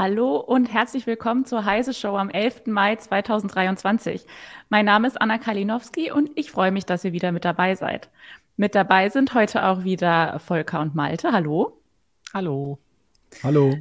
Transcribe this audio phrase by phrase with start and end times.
[0.00, 2.68] Hallo und herzlich willkommen zur Heise Show am 11.
[2.68, 4.24] Mai 2023.
[4.70, 8.08] Mein Name ist Anna Kalinowski und ich freue mich, dass ihr wieder mit dabei seid.
[8.56, 11.32] Mit dabei sind heute auch wieder Volker und Malte.
[11.32, 11.82] Hallo.
[12.32, 12.78] Hallo.
[13.42, 13.74] Hallo.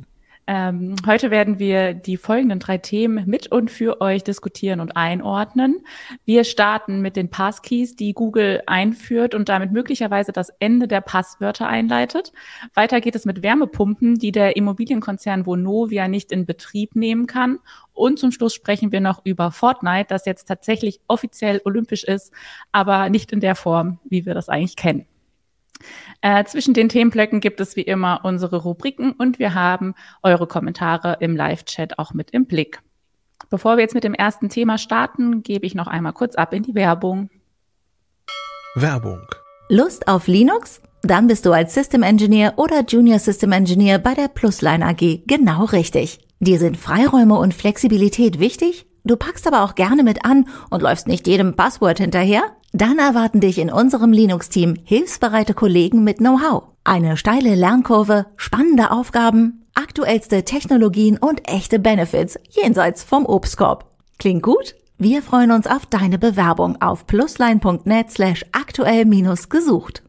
[0.51, 5.85] Ähm, heute werden wir die folgenden drei Themen mit und für euch diskutieren und einordnen.
[6.25, 11.67] Wir starten mit den Passkeys, die Google einführt und damit möglicherweise das Ende der Passwörter
[11.67, 12.31] einleitet.
[12.73, 17.59] Weiter geht es mit Wärmepumpen, die der Immobilienkonzern Vonovia nicht in Betrieb nehmen kann.
[17.93, 22.33] Und zum Schluss sprechen wir noch über Fortnite, das jetzt tatsächlich offiziell olympisch ist,
[22.71, 25.05] aber nicht in der Form, wie wir das eigentlich kennen.
[26.21, 31.17] Äh, zwischen den Themenblöcken gibt es wie immer unsere Rubriken und wir haben eure Kommentare
[31.19, 32.81] im Live-Chat auch mit im Blick.
[33.49, 36.63] Bevor wir jetzt mit dem ersten Thema starten, gebe ich noch einmal kurz ab in
[36.63, 37.29] die Werbung.
[38.75, 39.21] Werbung.
[39.69, 40.81] Lust auf Linux?
[41.01, 45.65] Dann bist du als System Engineer oder Junior System Engineer bei der Plusline AG genau
[45.65, 46.19] richtig.
[46.39, 48.88] Dir sind Freiräume und Flexibilität wichtig?
[49.03, 52.43] Du packst aber auch gerne mit an und läufst nicht jedem Passwort hinterher?
[52.71, 59.65] Dann erwarten dich in unserem Linux-Team hilfsbereite Kollegen mit Know-how, eine steile Lernkurve, spannende Aufgaben,
[59.73, 63.89] aktuellste Technologien und echte Benefits jenseits vom Obstkorb.
[64.19, 64.75] Klingt gut?
[64.97, 70.03] Wir freuen uns auf deine Bewerbung auf plusline.net slash aktuell minus gesucht.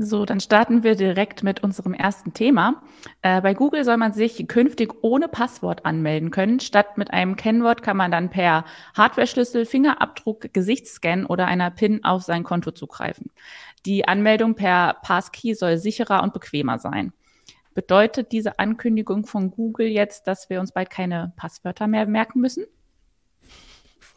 [0.00, 2.84] So, dann starten wir direkt mit unserem ersten Thema.
[3.20, 6.60] Äh, bei Google soll man sich künftig ohne Passwort anmelden können.
[6.60, 8.64] Statt mit einem Kennwort kann man dann per
[8.96, 13.32] Hardware-Schlüssel, Fingerabdruck, Gesichtsscan oder einer PIN auf sein Konto zugreifen.
[13.86, 17.12] Die Anmeldung per Passkey soll sicherer und bequemer sein.
[17.74, 22.66] Bedeutet diese Ankündigung von Google jetzt, dass wir uns bald keine Passwörter mehr merken müssen?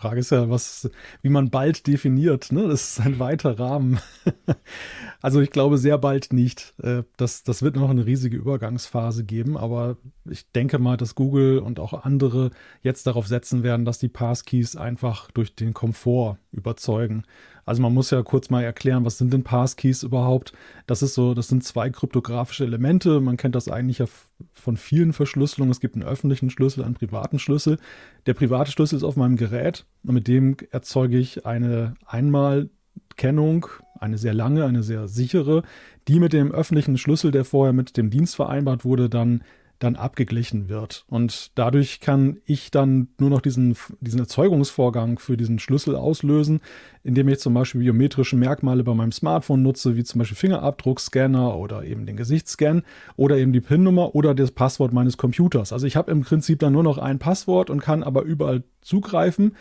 [0.02, 0.90] Frage ist ja, was,
[1.22, 2.52] wie man bald definiert.
[2.52, 2.68] Ne?
[2.68, 4.00] Das ist ein weiter Rahmen.
[5.22, 6.74] also ich glaube sehr bald nicht.
[6.82, 11.60] Äh, das, das wird noch eine riesige Übergangsphase geben, aber ich denke mal, dass Google
[11.60, 12.50] und auch andere
[12.82, 17.24] jetzt darauf setzen werden, dass die Passkeys einfach durch den Komfort überzeugen.
[17.66, 20.54] Also man muss ja kurz mal erklären, was sind denn Passkeys überhaupt?
[20.88, 23.22] Das ist so, das sind zwei kryptografische Elemente.
[23.22, 24.06] Man kennt das eigentlich ja
[24.52, 25.72] von vielen Verschlüsselungen.
[25.72, 27.78] Es gibt einen öffentlichen Schlüssel, einen privaten Schlüssel.
[28.26, 33.68] Der private Schlüssel ist auf meinem Gerät und mit dem erzeuge ich eine Einmalkennung,
[34.00, 35.64] eine sehr lange, eine sehr sichere,
[36.08, 39.44] die mit dem öffentlichen Schlüssel, der vorher mit dem Dienst vereinbart wurde, dann
[39.84, 41.06] dann abgeglichen wird.
[41.08, 46.62] Und dadurch kann ich dann nur noch diesen, diesen Erzeugungsvorgang für diesen Schlüssel auslösen,
[47.04, 51.84] indem ich zum Beispiel biometrische Merkmale bei meinem Smartphone nutze, wie zum Beispiel Fingerabdruckscanner oder
[51.84, 52.84] eben den Gesichtsscan
[53.16, 55.74] oder eben die PIN-Nummer oder das Passwort meines Computers.
[55.74, 59.56] Also ich habe im Prinzip dann nur noch ein Passwort und kann aber überall zugreifen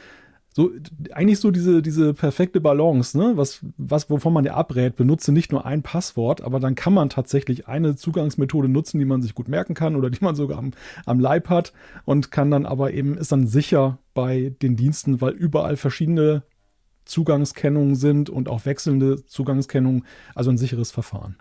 [0.52, 0.70] so
[1.12, 3.36] eigentlich so diese, diese perfekte Balance, ne?
[3.36, 7.08] Was, was, wovon man ja abrät, benutze nicht nur ein Passwort, aber dann kann man
[7.08, 10.72] tatsächlich eine Zugangsmethode nutzen, die man sich gut merken kann oder die man sogar am,
[11.06, 11.72] am Leib hat
[12.04, 16.42] und kann dann aber eben, ist dann sicher bei den Diensten, weil überall verschiedene
[17.04, 21.36] Zugangskennungen sind und auch wechselnde Zugangskennungen, also ein sicheres Verfahren.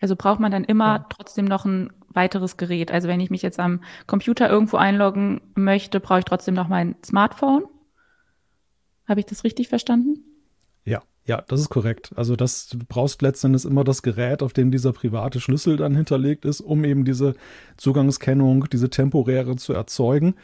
[0.00, 1.06] Also braucht man dann immer ja.
[1.08, 2.92] trotzdem noch ein weiteres Gerät.
[2.92, 6.94] Also wenn ich mich jetzt am Computer irgendwo einloggen möchte, brauche ich trotzdem noch mein
[7.04, 7.64] Smartphone.
[9.08, 10.22] Habe ich das richtig verstanden?
[10.84, 12.12] Ja, ja, das ist korrekt.
[12.14, 16.44] Also das, du brauchst letztendlich immer das Gerät, auf dem dieser private Schlüssel dann hinterlegt
[16.44, 17.34] ist, um eben diese
[17.78, 20.34] Zugangskennung, diese temporäre zu erzeugen.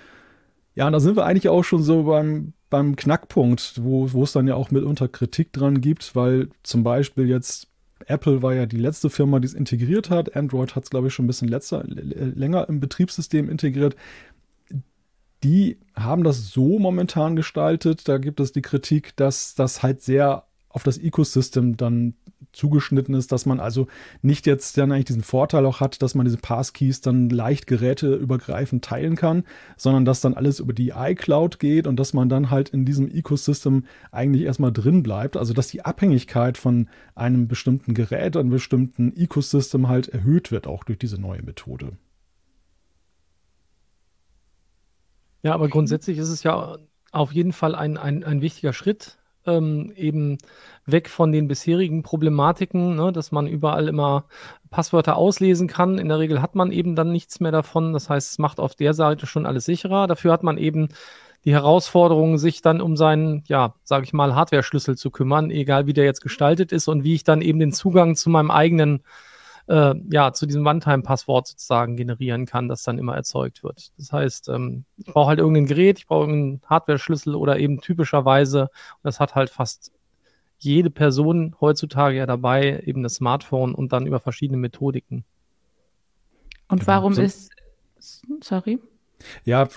[0.74, 4.32] Ja, und da sind wir eigentlich auch schon so beim, beim Knackpunkt, wo, wo es
[4.32, 7.68] dann ja auch mitunter Kritik dran gibt, weil zum Beispiel jetzt
[8.06, 10.36] Apple war ja die letzte Firma, die es integriert hat.
[10.36, 13.94] Android hat es, glaube ich, schon ein bisschen letzter, länger im Betriebssystem integriert
[15.44, 18.08] die haben das so momentan gestaltet.
[18.08, 22.14] Da gibt es die Kritik, dass das halt sehr auf das Ecosystem dann
[22.52, 23.86] zugeschnitten ist, dass man also
[24.22, 28.84] nicht jetzt dann eigentlich diesen Vorteil auch hat, dass man diese Passkeys dann leicht geräteübergreifend
[28.84, 29.44] teilen kann,
[29.76, 33.08] sondern dass dann alles über die iCloud geht und dass man dann halt in diesem
[33.08, 35.36] Ecosystem eigentlich erstmal drin bleibt.
[35.36, 40.84] Also dass die Abhängigkeit von einem bestimmten Gerät, einem bestimmten Ecosystem halt erhöht wird, auch
[40.84, 41.92] durch diese neue Methode.
[45.44, 46.78] Ja, aber grundsätzlich ist es ja
[47.12, 50.38] auf jeden Fall ein, ein, ein wichtiger Schritt, ähm, eben
[50.86, 54.24] weg von den bisherigen Problematiken, ne, dass man überall immer
[54.70, 55.98] Passwörter auslesen kann.
[55.98, 57.92] In der Regel hat man eben dann nichts mehr davon.
[57.92, 60.06] Das heißt, es macht auf der Seite schon alles sicherer.
[60.06, 60.88] Dafür hat man eben
[61.44, 65.92] die Herausforderung, sich dann um seinen, ja, sage ich mal, Hardware-Schlüssel zu kümmern, egal wie
[65.92, 69.02] der jetzt gestaltet ist und wie ich dann eben den Zugang zu meinem eigenen
[69.66, 73.92] äh, ja, zu diesem One-Time-Passwort sozusagen generieren kann, das dann immer erzeugt wird.
[73.96, 78.62] Das heißt, ähm, ich brauche halt irgendein Gerät, ich brauche irgendeinen Hardware-Schlüssel oder eben typischerweise,
[78.62, 79.92] und das hat halt fast
[80.58, 85.24] jede Person heutzutage ja dabei, eben das Smartphone und dann über verschiedene Methodiken.
[86.68, 86.92] Und genau.
[86.92, 87.22] warum so.
[87.22, 87.50] ist,
[88.42, 88.78] sorry?
[89.44, 89.68] Ja,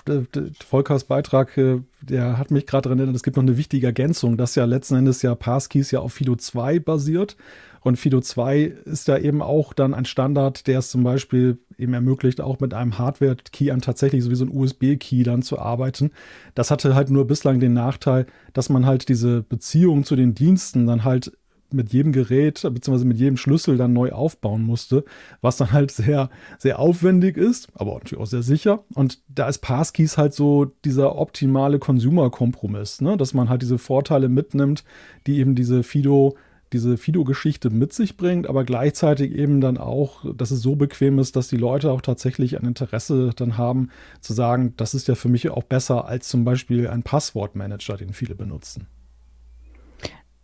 [0.66, 4.36] Volkers Beitrag, äh, der hat mich gerade daran erinnert, es gibt noch eine wichtige Ergänzung,
[4.36, 7.36] dass ja letzten Endes ja Passkeys ja auf Fido 2 basiert.
[7.80, 11.94] Und Fido 2 ist ja eben auch dann ein Standard, der es zum Beispiel eben
[11.94, 16.10] ermöglicht, auch mit einem Hardware-Key an tatsächlich so wie so ein USB-Key dann zu arbeiten.
[16.54, 20.86] Das hatte halt nur bislang den Nachteil, dass man halt diese Beziehung zu den Diensten
[20.86, 21.32] dann halt
[21.72, 23.04] mit jedem Gerät bzw.
[23.04, 25.04] mit jedem Schlüssel dann neu aufbauen musste,
[25.40, 28.84] was dann halt sehr, sehr aufwendig ist, aber natürlich auch sehr sicher.
[28.94, 33.16] Und da ist Passkeys halt so dieser optimale Consumer-Kompromiss, ne?
[33.16, 34.84] dass man halt diese Vorteile mitnimmt,
[35.26, 36.36] die eben diese Fido
[36.72, 41.36] diese Fido-Geschichte mit sich bringt, aber gleichzeitig eben dann auch, dass es so bequem ist,
[41.36, 43.90] dass die Leute auch tatsächlich ein Interesse dann haben,
[44.20, 48.12] zu sagen, das ist ja für mich auch besser als zum Beispiel ein Passwortmanager, den
[48.12, 48.86] viele benutzen.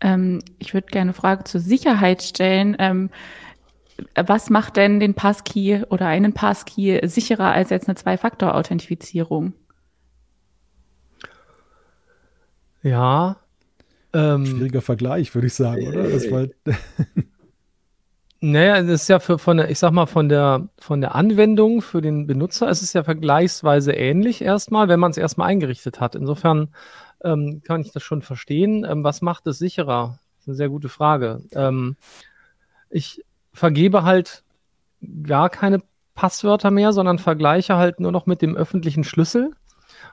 [0.01, 2.77] Ähm, ich würde gerne eine Frage zur Sicherheit stellen.
[2.79, 3.11] Ähm,
[4.15, 9.53] was macht denn den Passkey oder einen Passkey sicherer als jetzt eine Zwei-Faktor-Authentifizierung?
[12.83, 13.37] Ja.
[14.13, 16.09] Ähm, Schwieriger Vergleich, würde ich sagen, oder?
[16.09, 16.47] Das war
[18.47, 21.81] Naja, das ist ja für, von der, ich sag mal, von der, von der Anwendung
[21.81, 26.15] für den Benutzer ist es ja vergleichsweise ähnlich erstmal, wenn man es erstmal eingerichtet hat.
[26.15, 26.69] Insofern
[27.25, 28.85] ähm, kann ich das schon verstehen.
[28.89, 30.19] Ähm, was macht es sicherer?
[30.37, 31.43] Das ist eine sehr gute Frage.
[31.53, 31.97] Ähm,
[32.91, 34.45] ich vergebe halt
[35.23, 35.83] gar keine
[36.15, 39.53] Passwörter mehr, sondern vergleiche halt nur noch mit dem öffentlichen Schlüssel.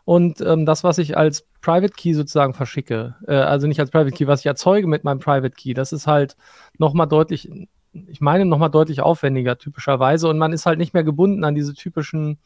[0.04, 4.16] Und ähm, das, was ich als Private Key sozusagen verschicke, äh, also nicht als Private
[4.16, 6.36] Key, was ich erzeuge mit meinem Private Key, das ist halt
[6.78, 7.52] nochmal deutlich,
[7.94, 10.28] ich meine nochmal deutlich aufwendiger typischerweise.
[10.28, 12.40] Und man ist halt nicht mehr gebunden an diese typischen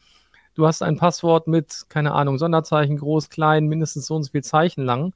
[0.56, 4.42] du hast ein Passwort mit, keine Ahnung, Sonderzeichen, groß, klein, mindestens so und so viel
[4.42, 5.14] Zeichen lang.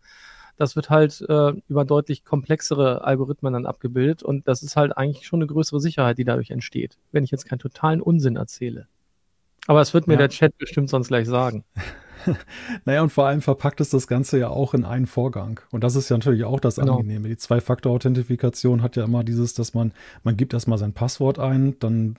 [0.57, 5.27] Das wird halt äh, über deutlich komplexere Algorithmen dann abgebildet und das ist halt eigentlich
[5.27, 8.87] schon eine größere Sicherheit, die dadurch entsteht, wenn ich jetzt keinen totalen Unsinn erzähle.
[9.67, 10.19] Aber es wird mir ja.
[10.19, 11.65] der Chat bestimmt sonst gleich sagen.
[12.85, 15.61] naja, und vor allem verpackt es das Ganze ja auch in einen Vorgang.
[15.71, 16.99] Und das ist ja natürlich auch das genau.
[16.99, 17.29] Angenehme.
[17.29, 22.17] Die Zwei-Faktor-Authentifikation hat ja immer dieses, dass man, man gibt erstmal sein Passwort ein, dann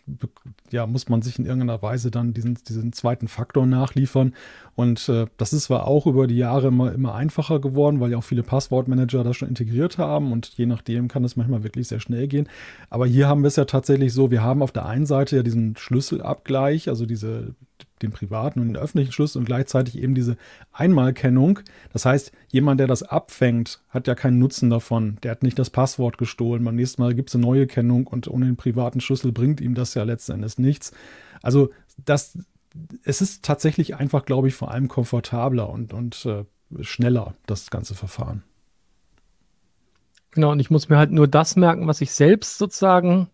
[0.71, 4.33] ja, muss man sich in irgendeiner Weise dann diesen, diesen zweiten Faktor nachliefern.
[4.75, 8.17] Und äh, das ist zwar auch über die Jahre immer, immer einfacher geworden, weil ja
[8.17, 11.99] auch viele Passwortmanager das schon integriert haben und je nachdem kann es manchmal wirklich sehr
[11.99, 12.47] schnell gehen.
[12.89, 15.43] Aber hier haben wir es ja tatsächlich so, wir haben auf der einen Seite ja
[15.43, 17.55] diesen Schlüsselabgleich, also diese
[18.01, 20.37] den privaten und den öffentlichen Schlüssel und gleichzeitig eben diese
[20.71, 21.59] Einmalkennung.
[21.93, 25.17] Das heißt, jemand, der das abfängt, hat ja keinen Nutzen davon.
[25.23, 26.63] Der hat nicht das Passwort gestohlen.
[26.63, 29.75] Beim nächsten Mal gibt es eine neue Kennung und ohne den privaten Schlüssel bringt ihm
[29.75, 30.91] das ja letzten Endes nichts.
[31.41, 31.71] Also
[32.05, 32.37] das,
[33.03, 36.45] es ist tatsächlich einfach, glaube ich, vor allem komfortabler und, und äh,
[36.81, 38.43] schneller, das ganze Verfahren.
[40.31, 43.29] Genau, und ich muss mir halt nur das merken, was ich selbst sozusagen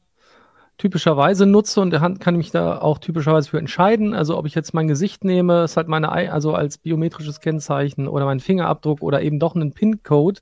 [0.77, 4.13] typischerweise nutze und kann mich da auch typischerweise für entscheiden.
[4.13, 8.25] Also ob ich jetzt mein Gesicht nehme, ist halt meine, also als biometrisches Kennzeichen oder
[8.25, 10.41] mein Fingerabdruck oder eben doch einen PIN-Code.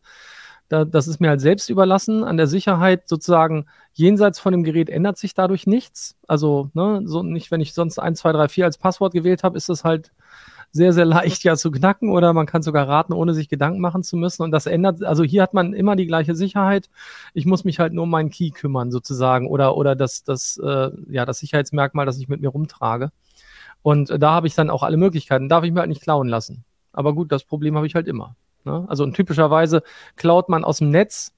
[0.67, 2.23] Da, das ist mir halt selbst überlassen.
[2.23, 6.17] An der Sicherheit sozusagen jenseits von dem Gerät ändert sich dadurch nichts.
[6.27, 9.57] Also ne, so nicht, wenn ich sonst 1, 2, 3, 4 als Passwort gewählt habe,
[9.57, 10.11] ist das halt
[10.75, 14.03] sehr, sehr leicht ja zu knacken oder man kann sogar raten, ohne sich Gedanken machen
[14.03, 14.43] zu müssen.
[14.43, 16.89] Und das ändert, also hier hat man immer die gleiche Sicherheit.
[17.33, 20.91] Ich muss mich halt nur um meinen Key kümmern sozusagen oder, oder das, das, äh,
[21.07, 23.11] ja, das Sicherheitsmerkmal, das ich mit mir rumtrage.
[23.83, 25.47] Und da habe ich dann auch alle Möglichkeiten.
[25.47, 26.65] Darf ich mir halt nicht klauen lassen.
[26.91, 28.35] Aber gut, das Problem habe ich halt immer.
[28.65, 28.83] Ne?
[28.89, 29.81] Also typischerweise
[30.17, 31.31] klaut man aus dem Netz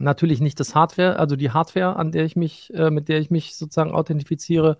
[0.00, 3.30] natürlich nicht das Hardware, also die Hardware, an der ich mich, äh, mit der ich
[3.30, 4.78] mich sozusagen authentifiziere,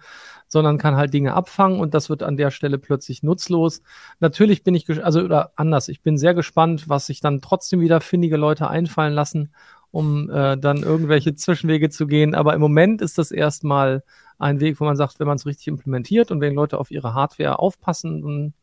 [0.48, 3.82] sondern kann halt Dinge abfangen und das wird an der Stelle plötzlich nutzlos.
[4.18, 8.00] Natürlich bin ich, also oder anders, ich bin sehr gespannt, was sich dann trotzdem wieder
[8.00, 9.52] findige Leute einfallen lassen,
[9.90, 12.34] um äh, dann irgendwelche Zwischenwege zu gehen.
[12.34, 14.02] Aber im Moment ist das erstmal
[14.38, 17.14] ein Weg, wo man sagt, wenn man es richtig implementiert und wenn Leute auf ihre
[17.14, 18.54] Hardware aufpassen, dann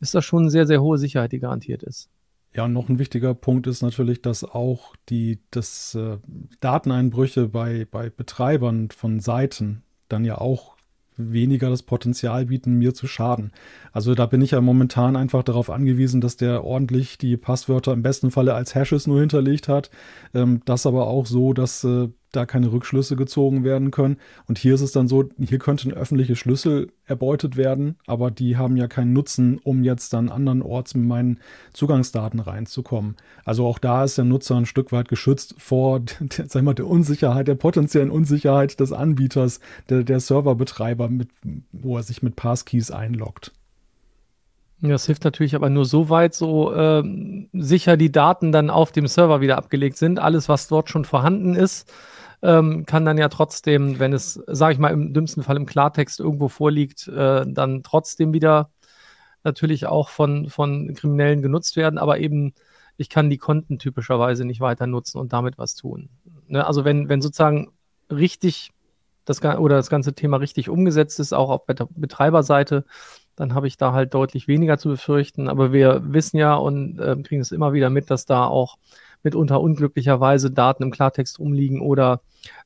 [0.00, 2.10] ist das schon eine sehr, sehr hohe Sicherheit, die garantiert ist.
[2.58, 6.18] Ja, und noch ein wichtiger Punkt ist natürlich, dass auch die das, äh,
[6.58, 10.74] Dateneinbrüche bei, bei Betreibern von Seiten dann ja auch
[11.16, 13.52] weniger das Potenzial bieten, mir zu schaden.
[13.92, 18.02] Also da bin ich ja momentan einfach darauf angewiesen, dass der ordentlich die Passwörter im
[18.02, 19.92] besten Falle als Hashes nur hinterlegt hat.
[20.34, 24.18] Ähm, das aber auch so, dass äh, da keine Rückschlüsse gezogen werden können.
[24.46, 28.76] Und hier ist es dann so, hier könnten öffentliche Schlüssel erbeutet werden, aber die haben
[28.76, 31.40] ja keinen Nutzen, um jetzt dann andernorts mit meinen
[31.72, 33.16] Zugangsdaten reinzukommen.
[33.44, 36.00] Also auch da ist der Nutzer ein Stück weit geschützt vor
[36.46, 41.28] sag mal, der Unsicherheit, der potenziellen Unsicherheit des Anbieters, der, der Serverbetreiber, mit,
[41.72, 43.52] wo er sich mit Passkeys einloggt.
[44.80, 47.02] Das hilft natürlich aber nur so weit, so äh,
[47.52, 50.20] sicher die Daten dann auf dem Server wieder abgelegt sind.
[50.20, 51.92] Alles, was dort schon vorhanden ist,
[52.42, 56.20] ähm, kann dann ja trotzdem, wenn es, sage ich mal, im dümmsten Fall im Klartext
[56.20, 58.70] irgendwo vorliegt, äh, dann trotzdem wieder
[59.44, 62.54] natürlich auch von, von Kriminellen genutzt werden, aber eben
[62.96, 66.08] ich kann die Konten typischerweise nicht weiter nutzen und damit was tun.
[66.48, 66.66] Ne?
[66.66, 67.70] Also wenn, wenn sozusagen
[68.10, 68.72] richtig
[69.24, 72.84] das, oder das ganze Thema richtig umgesetzt ist, auch auf Betreiberseite,
[73.36, 75.48] dann habe ich da halt deutlich weniger zu befürchten.
[75.48, 78.78] Aber wir wissen ja und äh, kriegen es immer wieder mit, dass da auch
[79.22, 82.20] mitunter unglücklicherweise Daten im Klartext rumliegen oder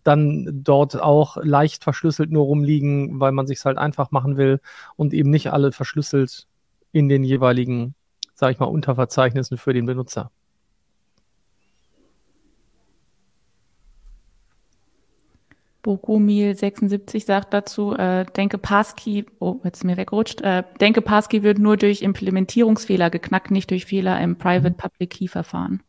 [0.04, 4.60] dann dort auch leicht verschlüsselt nur rumliegen, weil man sich halt einfach machen will
[4.96, 6.46] und eben nicht alle verschlüsselt
[6.92, 7.94] in den jeweiligen,
[8.34, 10.30] sage ich mal, Unterverzeichnissen für den Benutzer.
[15.84, 21.58] Bokumil76 sagt dazu, äh, denke Passkey, oh, jetzt ist mir weggerutscht, äh, denke Passkey wird
[21.58, 25.82] nur durch Implementierungsfehler geknackt, nicht durch Fehler im Private-Public-Key-Verfahren.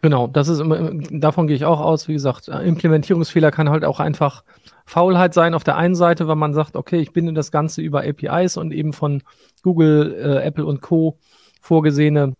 [0.00, 2.06] Genau, das ist immer, davon gehe ich auch aus.
[2.08, 4.44] Wie gesagt, äh, Implementierungsfehler kann halt auch einfach
[4.86, 8.02] Faulheit sein auf der einen Seite, weil man sagt, okay, ich binde das Ganze über
[8.04, 9.22] APIs und eben von
[9.62, 11.18] Google, äh, Apple und Co.
[11.60, 12.34] vorgesehene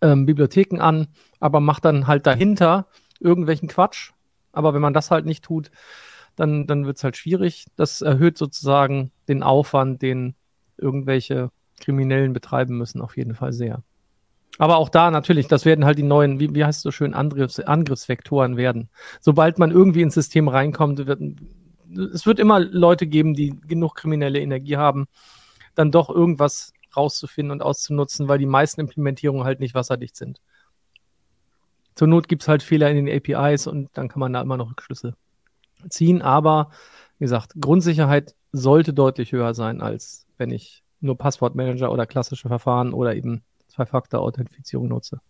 [0.00, 1.08] ähm, Bibliotheken an,
[1.40, 2.86] aber macht dann halt dahinter
[3.20, 4.12] irgendwelchen Quatsch,
[4.52, 5.70] aber wenn man das halt nicht tut,
[6.36, 7.66] dann, dann wird es halt schwierig.
[7.76, 10.36] Das erhöht sozusagen den Aufwand, den
[10.76, 13.82] irgendwelche Kriminellen betreiben müssen, auf jeden Fall sehr.
[14.58, 17.14] Aber auch da natürlich, das werden halt die neuen, wie, wie heißt es so schön,
[17.14, 18.90] Angriffs, Angriffsvektoren werden.
[19.20, 21.20] Sobald man irgendwie ins System reinkommt, wird,
[22.12, 25.06] es wird immer Leute geben, die genug kriminelle Energie haben,
[25.76, 30.40] dann doch irgendwas rauszufinden und auszunutzen, weil die meisten Implementierungen halt nicht wasserdicht sind.
[31.94, 34.56] Zur Not gibt es halt Fehler in den APIs und dann kann man da immer
[34.56, 35.14] noch Rückschlüsse
[35.88, 36.20] ziehen.
[36.20, 36.70] Aber
[37.18, 42.92] wie gesagt, Grundsicherheit sollte deutlich höher sein, als wenn ich nur Passwortmanager oder klassische Verfahren
[42.92, 43.42] oder eben
[43.78, 45.20] Zwei-Faktor-Authentifizierung nutze.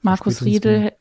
[0.00, 0.92] Markus Riedel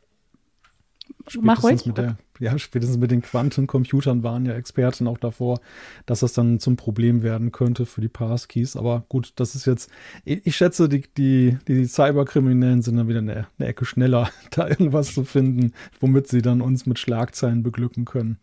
[1.41, 1.86] Mach ruhig.
[1.86, 5.60] Mit der, ja, spätestens mit den Quantencomputern waren ja Experten auch davor,
[6.06, 8.75] dass das dann zum Problem werden könnte für die Passkeys.
[8.75, 9.89] Aber gut, das ist jetzt,
[10.25, 15.13] ich schätze, die, die, die Cyberkriminellen sind dann wieder eine, eine Ecke schneller, da irgendwas
[15.13, 18.38] zu finden, womit sie dann uns mit Schlagzeilen beglücken können.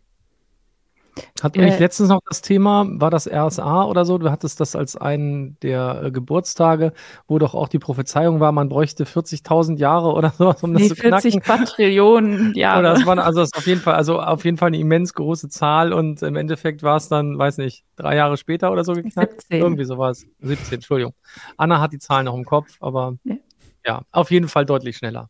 [1.41, 4.17] Hatten wir nicht äh, letztens noch das Thema, war das RSA oder so?
[4.17, 6.93] Du hattest das als einen der äh, Geburtstage,
[7.27, 10.89] wo doch auch die Prophezeiung war, man bräuchte 40.000 Jahre oder sowas, um das nee,
[10.89, 11.31] zu knacken.
[11.31, 12.79] 40 Quadrillionen Jahre.
[12.79, 15.49] Oder das war also das auf jeden Fall, also auf jeden Fall eine immens große
[15.49, 19.41] Zahl und im Endeffekt war es dann, weiß nicht, drei Jahre später oder so geknackt.
[19.41, 19.61] 17.
[19.61, 20.25] Irgendwie sowas.
[20.41, 21.13] 17, Entschuldigung.
[21.57, 23.35] Anna hat die Zahlen noch im Kopf, aber ja,
[23.85, 25.29] ja auf jeden Fall deutlich schneller.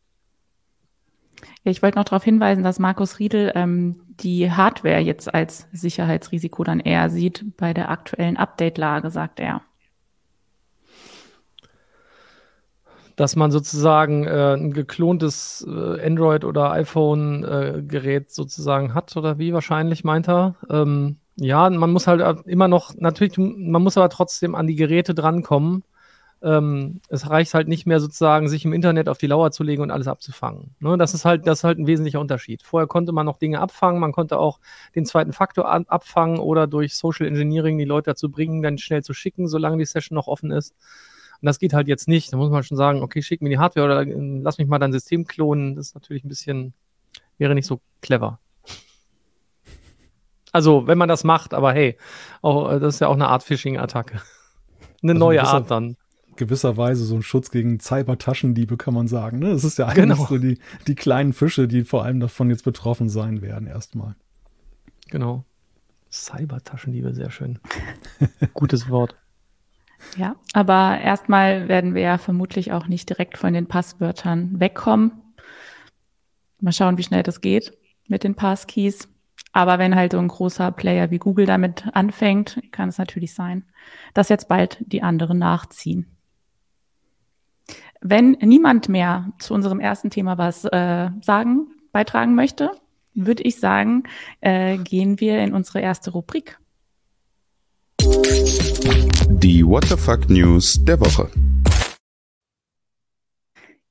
[1.63, 6.63] Ja, ich wollte noch darauf hinweisen, dass Markus Riedel ähm, die Hardware jetzt als Sicherheitsrisiko
[6.63, 9.62] dann eher sieht bei der aktuellen Update-Lage, sagt er.
[13.15, 19.54] Dass man sozusagen äh, ein geklontes äh, Android- oder iPhone-Gerät äh, sozusagen hat, oder wie
[19.54, 20.56] wahrscheinlich meint er.
[20.70, 25.13] Ähm, ja, man muss halt immer noch, natürlich, man muss aber trotzdem an die Geräte
[25.13, 25.84] drankommen
[26.42, 29.82] ähm, es reicht halt nicht mehr sozusagen, sich im Internet auf die Lauer zu legen
[29.82, 30.75] und alles abzufangen.
[30.80, 30.98] Ne?
[30.98, 32.62] Das ist halt, das ist halt ein wesentlicher Unterschied.
[32.62, 34.60] Vorher konnte man noch Dinge abfangen, man konnte auch
[34.94, 39.13] den zweiten Faktor abfangen oder durch Social Engineering die Leute dazu bringen, dann schnell zu
[39.13, 40.75] schicken, solange die Session noch offen ist.
[41.42, 42.32] Und das geht halt jetzt nicht.
[42.32, 44.80] Da muss man schon sagen, okay, schick mir die Hardware oder äh, lass mich mal
[44.80, 45.75] dein System klonen.
[45.75, 46.74] Das ist natürlich ein bisschen,
[47.38, 48.39] wäre nicht so clever.
[50.51, 51.98] Also, wenn man das macht, aber hey,
[52.42, 54.22] auch, äh, das ist ja auch eine Art Phishing-Attacke.
[55.04, 55.98] Eine also neue Art dann
[56.38, 59.39] gewisserweise so ein Schutz gegen Cyber-Taschendiebe, kann man sagen.
[59.39, 59.50] Ne?
[59.50, 60.25] Es ist ja eigentlich genau.
[60.25, 64.15] so die, die kleinen Fische, die vor allem davon jetzt betroffen sein werden, erstmal.
[65.10, 65.46] Genau.
[66.12, 67.60] Cyber-Taschendiebe, sehr schön.
[68.54, 69.15] Gutes Wort.
[70.18, 75.12] Ja, aber erstmal werden wir ja vermutlich auch nicht direkt von den Passwörtern wegkommen.
[76.60, 77.74] Mal schauen, wie schnell das geht
[78.08, 79.10] mit den Passkeys.
[79.51, 83.63] Aber wenn halt so ein großer Player wie Google damit anfängt, kann es natürlich sein,
[84.13, 86.14] dass jetzt bald die anderen nachziehen.
[88.02, 92.72] Wenn niemand mehr zu unserem ersten Thema was äh, sagen, beitragen möchte,
[93.14, 94.04] würde ich sagen,
[94.42, 96.60] äh, gehen wir in unsere erste Rubrik.
[98.00, 101.30] Die What the Fuck News der Woche.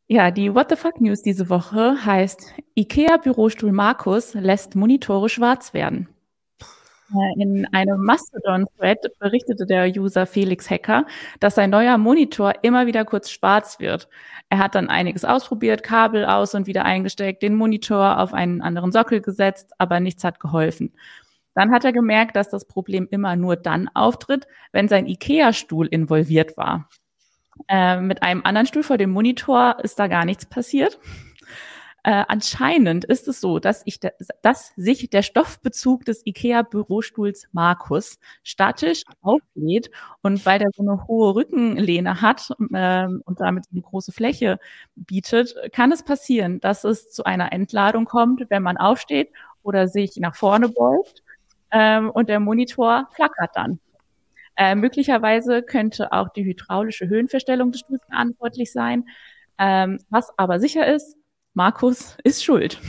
[0.06, 5.72] Ja, die What the Fuck News diese Woche heißt IKEA Bürostuhl Markus lässt Monitore schwarz
[5.72, 6.08] werden.
[7.12, 11.06] Äh, in einem Mastodon-Thread berichtete der User Felix Hacker,
[11.40, 14.08] dass sein neuer Monitor immer wieder kurz schwarz wird.
[14.48, 18.92] Er hat dann einiges ausprobiert, Kabel aus und wieder eingesteckt, den Monitor auf einen anderen
[18.92, 20.92] Sockel gesetzt, aber nichts hat geholfen.
[21.54, 26.56] Dann hat er gemerkt, dass das Problem immer nur dann auftritt, wenn sein IKEA-Stuhl involviert
[26.56, 26.88] war.
[27.68, 30.98] Äh, mit einem anderen Stuhl vor dem Monitor ist da gar nichts passiert.
[32.06, 33.98] Äh, anscheinend ist es so, dass, ich
[34.42, 41.34] dass sich der Stoffbezug des IKEA-Bürostuhls Markus statisch auflädt und weil der so eine hohe
[41.34, 44.58] Rückenlehne hat äh, und damit eine große Fläche
[44.96, 49.32] bietet, kann es passieren, dass es zu einer Entladung kommt, wenn man aufsteht
[49.62, 51.22] oder sich nach vorne beugt
[51.70, 53.80] ähm, und der Monitor flackert dann.
[54.56, 59.06] Äh, möglicherweise könnte auch die hydraulische Höhenverstellung des Stuhls verantwortlich sein.
[59.58, 61.16] Ähm, was aber sicher ist,
[61.54, 62.80] Markus ist schuld.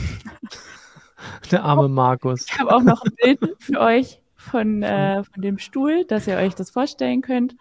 [1.50, 2.46] Der arme Markus.
[2.48, 6.36] Ich habe auch noch ein Bild für euch von, äh, von dem Stuhl, dass ihr
[6.36, 7.56] euch das vorstellen könnt.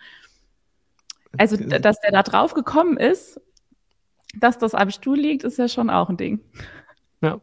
[1.37, 3.39] Also, dass der da drauf gekommen ist,
[4.39, 6.39] dass das am Stuhl liegt, ist ja schon auch ein Ding.
[7.21, 7.39] Ja,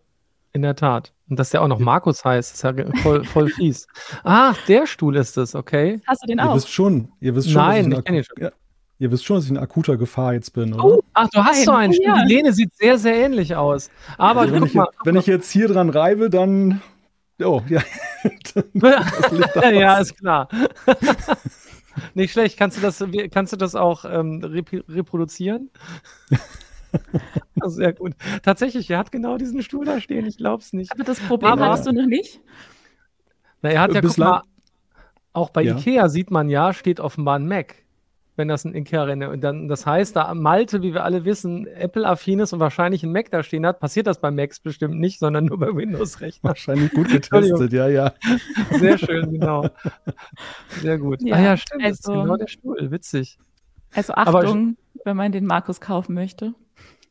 [0.52, 1.12] in der Tat.
[1.28, 3.86] Und dass der auch noch Markus heißt, ist ja voll, voll fies.
[4.24, 6.00] Ah, der Stuhl ist es, okay.
[6.06, 6.50] Hast du den auch?
[6.50, 8.42] Ihr wisst schon, ihr wisst schon, Nein, ich, ich kenne ihn schon.
[8.42, 8.52] Ja,
[9.02, 10.84] Ihr wisst schon, dass ich in akuter Gefahr jetzt bin, oder?
[10.84, 11.92] Oh, ach, du hast so einen.
[11.92, 12.22] Oh, ja.
[12.22, 13.90] Die Lehne sieht sehr, sehr ähnlich aus.
[14.16, 16.80] Aber also, wenn, ich, mal, wenn ich jetzt hier dran reibe, dann.
[17.42, 17.82] Oh, ja.
[19.72, 20.48] ja, ist klar.
[22.14, 22.56] Nicht schlecht.
[22.56, 25.70] Kannst du das, kannst du das auch ähm, rep reproduzieren?
[27.64, 28.12] Sehr gut.
[28.44, 30.26] Tatsächlich, er hat genau diesen Stuhl da stehen.
[30.26, 30.92] Ich glaube es nicht.
[30.92, 32.40] Aber das Problem Aber, hattest du noch nicht?
[33.62, 34.42] Na, er hat ja, guck mal,
[35.32, 35.76] auch bei ja.
[35.76, 37.82] Ikea sieht man ja, steht offenbar ein Mac
[38.36, 42.40] wenn das ein Ikea-Rennen und dann das heißt, da Malte, wie wir alle wissen, Apple-affin
[42.40, 45.44] ist und wahrscheinlich ein Mac da stehen hat, passiert das bei Macs bestimmt nicht, sondern
[45.46, 46.50] nur bei Windows-Rechnern.
[46.50, 48.12] Wahrscheinlich gut getestet, ja, ja.
[48.78, 49.68] Sehr schön, genau.
[50.80, 51.20] Sehr gut.
[51.22, 53.38] Ja, ah ja, stimmt, also, das ist also genau der Stuhl, witzig.
[53.94, 56.54] Also Achtung, Aber, wenn man den Markus kaufen möchte.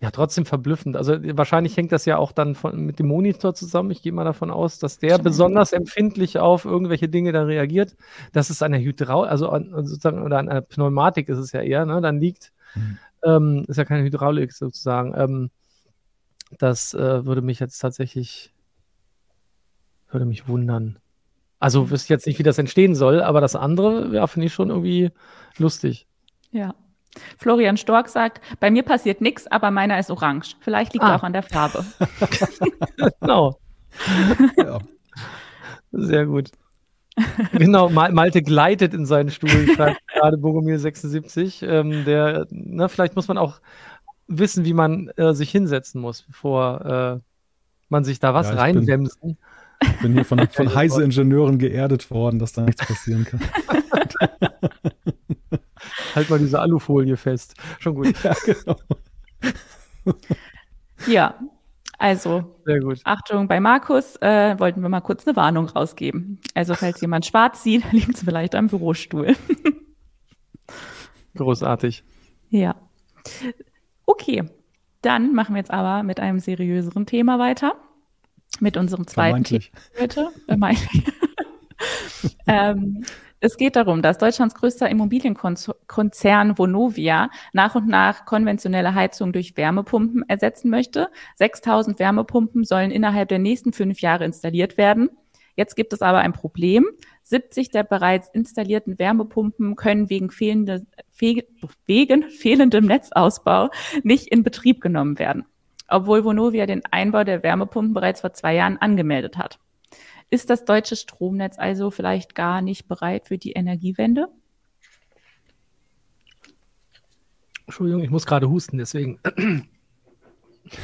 [0.02, 0.98] Ja, trotzdem verblüffend.
[0.98, 3.92] Also wahrscheinlich hängt das ja auch dann von, mit dem Monitor zusammen.
[3.92, 7.96] Ich gehe mal davon aus, dass der besonders empfindlich auf irgendwelche Dinge dann reagiert.
[8.34, 11.62] Das ist an der Hydraulik, also an, sozusagen, oder an einer Pneumatik ist es ja
[11.62, 12.02] eher, ne?
[12.02, 12.98] Dann liegt, mhm.
[13.24, 15.14] ähm, ist ja keine Hydraulik sozusagen.
[15.16, 15.52] Ähm,
[16.58, 18.52] das äh, würde mich jetzt tatsächlich,
[20.10, 20.98] würde mich wundern.
[21.60, 24.72] Also wüsste jetzt nicht, wie das entstehen soll, aber das andere, ja, finde ich schon
[24.72, 25.12] irgendwie
[25.60, 26.08] lustig.
[26.50, 26.74] Ja.
[27.38, 30.56] Florian Stork sagt, bei mir passiert nichts, aber meiner ist orange.
[30.62, 31.16] Vielleicht liegt es ah.
[31.16, 31.86] auch an der Farbe.
[33.20, 33.60] genau.
[34.58, 34.80] ja.
[35.92, 36.52] Sehr gut.
[37.52, 41.64] genau, Malte gleitet in seinen Stuhl, schreibt gerade Bogomil 76.
[41.64, 43.60] Ähm, der, na, vielleicht muss man auch
[44.28, 47.20] wissen, wie man äh, sich hinsetzen muss, bevor äh,
[47.90, 49.38] man sich da was ja, reinwämsen.
[49.84, 53.42] Ich bin hier von, von heise Ingenieuren geerdet worden, dass da nichts passieren kann.
[56.16, 57.56] Halt mal diese Alufolie fest.
[57.80, 58.24] Schon gut.
[58.24, 58.76] Ja, genau.
[61.08, 61.40] ja,
[62.02, 62.58] also,
[63.04, 66.40] Achtung, bei Markus äh, wollten wir mal kurz eine Warnung rausgeben.
[66.56, 69.36] Also, falls jemand schwarz sieht, liegt es vielleicht am Bürostuhl.
[71.36, 72.04] Großartig.
[72.50, 72.76] Ja.
[74.08, 74.46] Okay,
[75.04, 77.76] dann machen wir jetzt aber mit einem seriöseren Thema weiter.
[78.60, 79.62] Mit unserem zweiten Thema
[80.00, 80.30] heute.
[82.48, 83.06] ähm,
[83.44, 90.24] es geht darum, dass Deutschlands größter Immobilienkonzern Vonovia nach und nach konventionelle Heizung durch Wärmepumpen
[90.30, 91.10] ersetzen möchte.
[91.38, 95.10] 6000 Wärmepumpen sollen innerhalb der nächsten fünf Jahre installiert werden.
[95.56, 96.86] Jetzt gibt es aber ein Problem.
[97.24, 101.44] 70 der bereits installierten Wärmepumpen können wegen, fehlende, fe
[101.88, 103.70] wegen fehlendem Netzausbau
[104.04, 105.46] nicht in Betrieb genommen werden,
[105.88, 109.58] obwohl Vonovia den Einbau der Wärmepumpen bereits vor zwei Jahren angemeldet hat.
[110.32, 114.30] Ist das deutsche Stromnetz also vielleicht gar nicht bereit für die Energiewende?
[117.68, 119.20] Entschuldigung, ich muss gerade husten, deswegen.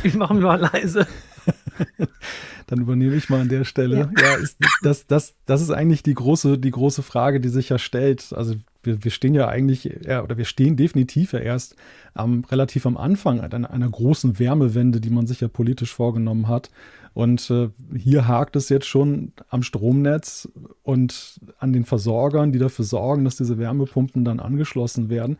[0.04, 1.08] ich mache mich mal leise.
[2.68, 3.98] Dann übernehme ich mal an der Stelle.
[3.98, 7.70] Ja, ja ist, das, das, das ist eigentlich die große, die große Frage, die sich
[7.70, 8.34] ja stellt.
[8.34, 11.78] Also wir, wir stehen ja eigentlich, ja, oder wir stehen definitiv ja erst
[12.14, 16.70] am, relativ am Anfang einer, einer großen Wärmewende, die man sich ja politisch vorgenommen hat.
[17.18, 20.48] Und äh, hier hakt es jetzt schon am Stromnetz
[20.84, 25.40] und an den Versorgern, die dafür sorgen, dass diese Wärmepumpen dann angeschlossen werden.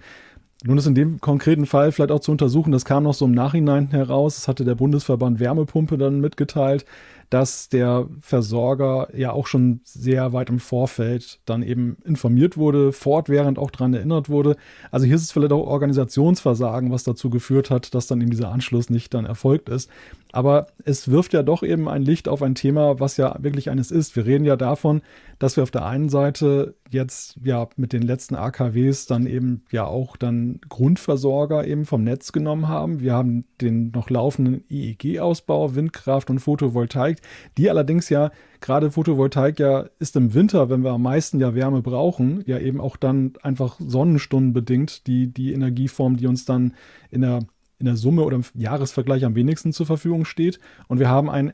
[0.64, 3.32] Nun ist in dem konkreten Fall vielleicht auch zu untersuchen, das kam noch so im
[3.32, 6.84] Nachhinein heraus, das hatte der Bundesverband Wärmepumpe dann mitgeteilt,
[7.30, 13.60] dass der Versorger ja auch schon sehr weit im Vorfeld dann eben informiert wurde, fortwährend
[13.60, 14.56] auch daran erinnert wurde.
[14.92, 18.52] Also hier ist es vielleicht auch Organisationsversagen, was dazu geführt hat, dass dann eben dieser
[18.52, 19.90] Anschluss nicht dann erfolgt ist.
[20.32, 23.92] Aber es wirft ja doch eben ein Licht auf ein Thema, was ja wirklich eines
[23.92, 24.16] ist.
[24.16, 25.02] Wir reden ja davon,
[25.40, 29.86] dass wir auf der einen Seite jetzt ja mit den letzten AKWs dann eben ja
[29.86, 33.00] auch dann Grundversorger eben vom Netz genommen haben.
[33.00, 37.17] Wir haben den noch laufenden EEG-Ausbau, Windkraft und Photovoltaik,
[37.58, 41.82] die allerdings ja gerade Photovoltaik ja ist im Winter, wenn wir am meisten ja Wärme
[41.82, 46.74] brauchen, ja eben auch dann einfach Sonnenstunden bedingt die, die Energieform, die uns dann
[47.10, 47.40] in der
[47.80, 50.60] in der Summe oder im Jahresvergleich am wenigsten zur Verfügung steht.
[50.88, 51.54] Und wir haben einen,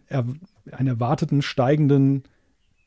[0.71, 2.23] einen erwarteten steigenden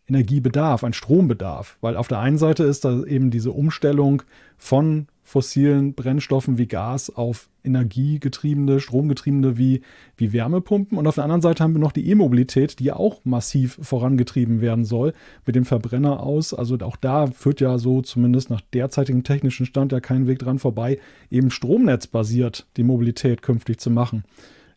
[0.09, 1.77] Energiebedarf, einen Strombedarf.
[1.81, 4.23] Weil auf der einen Seite ist da eben diese Umstellung
[4.57, 9.83] von fossilen Brennstoffen wie Gas auf energiegetriebene, stromgetriebene wie,
[10.17, 10.97] wie Wärmepumpen.
[10.97, 14.85] Und auf der anderen Seite haben wir noch die E-Mobilität, die auch massiv vorangetrieben werden
[14.85, 16.55] soll mit dem Verbrenner aus.
[16.55, 20.61] Also auch da führt ja so zumindest nach derzeitigem technischen Stand ja kein Weg dran
[20.61, 24.23] vorbei, eben stromnetzbasiert die Mobilität künftig zu machen.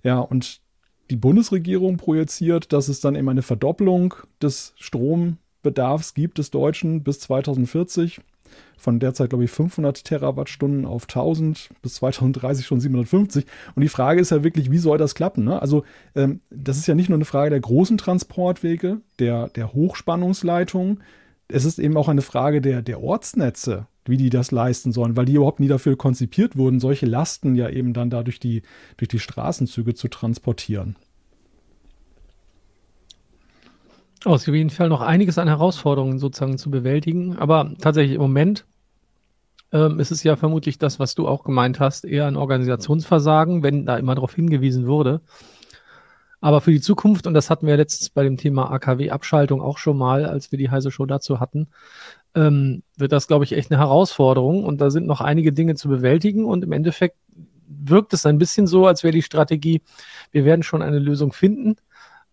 [0.02, 0.62] Ja, und
[1.12, 7.20] die Bundesregierung projiziert, dass es dann eben eine Verdopplung des Strombedarfs gibt des Deutschen bis
[7.20, 8.22] 2040
[8.78, 13.46] von derzeit, glaube ich, 500 Terawattstunden auf 1000 bis 2030 schon 750.
[13.76, 15.44] Und die Frage ist ja wirklich, wie soll das klappen?
[15.44, 15.62] Ne?
[15.62, 15.84] Also,
[16.16, 21.04] ähm, das ist ja nicht nur eine Frage der großen Transportwege, der, der Hochspannungsleitungen.
[21.48, 25.26] Es ist eben auch eine Frage der, der Ortsnetze, wie die das leisten sollen, weil
[25.26, 28.62] die überhaupt nie dafür konzipiert wurden, solche Lasten ja eben dann da durch die,
[28.98, 30.96] durch die Straßenzüge zu transportieren.
[34.26, 37.38] Oh, es ist auf jeden Fall noch einiges an Herausforderungen sozusagen zu bewältigen.
[37.38, 38.66] Aber tatsächlich im Moment
[39.72, 43.86] ähm, ist es ja vermutlich das, was du auch gemeint hast, eher ein Organisationsversagen, wenn
[43.86, 45.22] da immer darauf hingewiesen wurde.
[46.42, 49.98] Aber für die Zukunft, und das hatten wir letztens bei dem Thema AKW-Abschaltung auch schon
[49.98, 51.68] mal, als wir die heiße Show dazu hatten,
[52.36, 54.64] ähm, wird das, glaube ich, echt eine Herausforderung.
[54.64, 56.46] Und da sind noch einige Dinge zu bewältigen.
[56.46, 57.18] Und im Endeffekt
[57.68, 59.82] wirkt es ein bisschen so, als wäre die Strategie,
[60.32, 61.76] wir werden schon eine Lösung finden.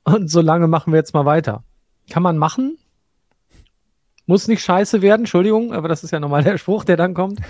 [0.04, 1.64] Und solange machen wir jetzt mal weiter.
[2.10, 2.78] Kann man machen.
[4.26, 7.40] Muss nicht scheiße werden, Entschuldigung, aber das ist ja normal der Spruch, der dann kommt.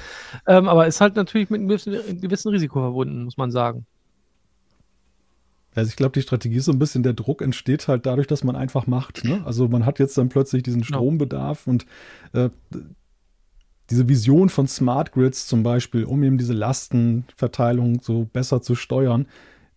[0.47, 3.87] Ähm, aber ist halt natürlich mit einem gewissen, einem gewissen Risiko verbunden, muss man sagen.
[5.75, 8.45] Also ich glaube, die Strategie ist so ein bisschen, der Druck entsteht halt dadurch, dass
[8.45, 9.25] man einfach macht.
[9.25, 9.43] Ne?
[9.45, 10.99] Also man hat jetzt dann plötzlich diesen genau.
[10.99, 11.87] Strombedarf und
[12.33, 12.49] äh,
[13.91, 19.27] diese Vision von Smart Grids zum Beispiel, um eben diese Lastenverteilung so besser zu steuern,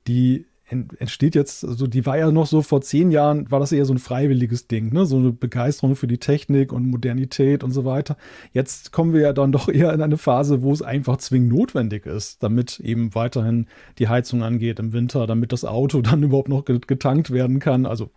[0.07, 3.85] die entsteht jetzt, also die war ja noch so vor zehn Jahren, war das eher
[3.85, 5.05] so ein freiwilliges Ding, ne?
[5.05, 8.17] so eine Begeisterung für die Technik und Modernität und so weiter.
[8.53, 12.05] Jetzt kommen wir ja dann doch eher in eine Phase, wo es einfach zwingend notwendig
[12.05, 16.65] ist, damit eben weiterhin die Heizung angeht im Winter, damit das Auto dann überhaupt noch
[16.65, 18.11] getankt werden kann, also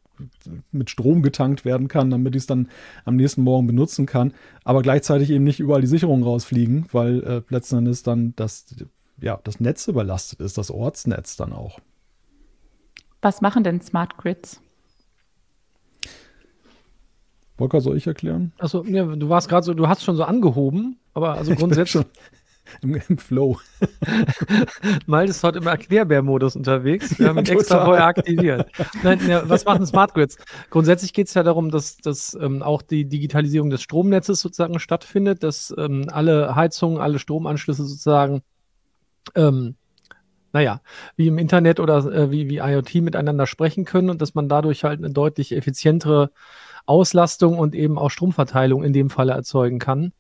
[0.70, 2.68] mit Strom getankt werden kann, damit ich es dann
[3.04, 7.42] am nächsten Morgen benutzen kann, aber gleichzeitig eben nicht überall die Sicherungen rausfliegen, weil äh,
[7.48, 8.66] letzten Endes dann das,
[9.20, 11.80] ja, das Netz überlastet ist, das Ortsnetz dann auch.
[13.22, 14.60] Was machen denn Smart Grids?
[17.56, 18.52] Volker, soll ich erklären?
[18.58, 22.04] Also, ja, du warst gerade so, du hast schon so angehoben, aber also grundsätzlich.
[22.80, 23.58] Im, Im, Flow.
[25.06, 27.18] Malte ist heute im Erklärbär-Modus unterwegs.
[27.18, 28.70] Wir haben ihn extra vorher aktiviert.
[29.02, 30.36] Nein, ja, was machen Smart Grids?
[30.70, 35.42] Grundsätzlich geht es ja darum, dass, dass ähm, auch die Digitalisierung des Stromnetzes sozusagen stattfindet,
[35.42, 38.42] dass ähm, alle Heizungen, alle Stromanschlüsse sozusagen
[39.34, 39.74] ähm,
[40.52, 40.80] naja,
[41.16, 44.84] wie im Internet oder äh, wie, wie IoT miteinander sprechen können und dass man dadurch
[44.84, 46.30] halt eine deutlich effizientere
[46.86, 50.12] Auslastung und eben auch Stromverteilung in dem Falle erzeugen kann,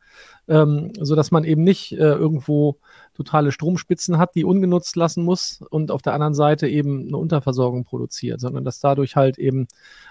[0.48, 2.78] ähm, so dass man eben nicht äh, irgendwo
[3.14, 7.84] totale Stromspitzen hat, die ungenutzt lassen muss und auf der anderen Seite eben eine Unterversorgung
[7.84, 9.66] produziert, sondern dass dadurch halt eben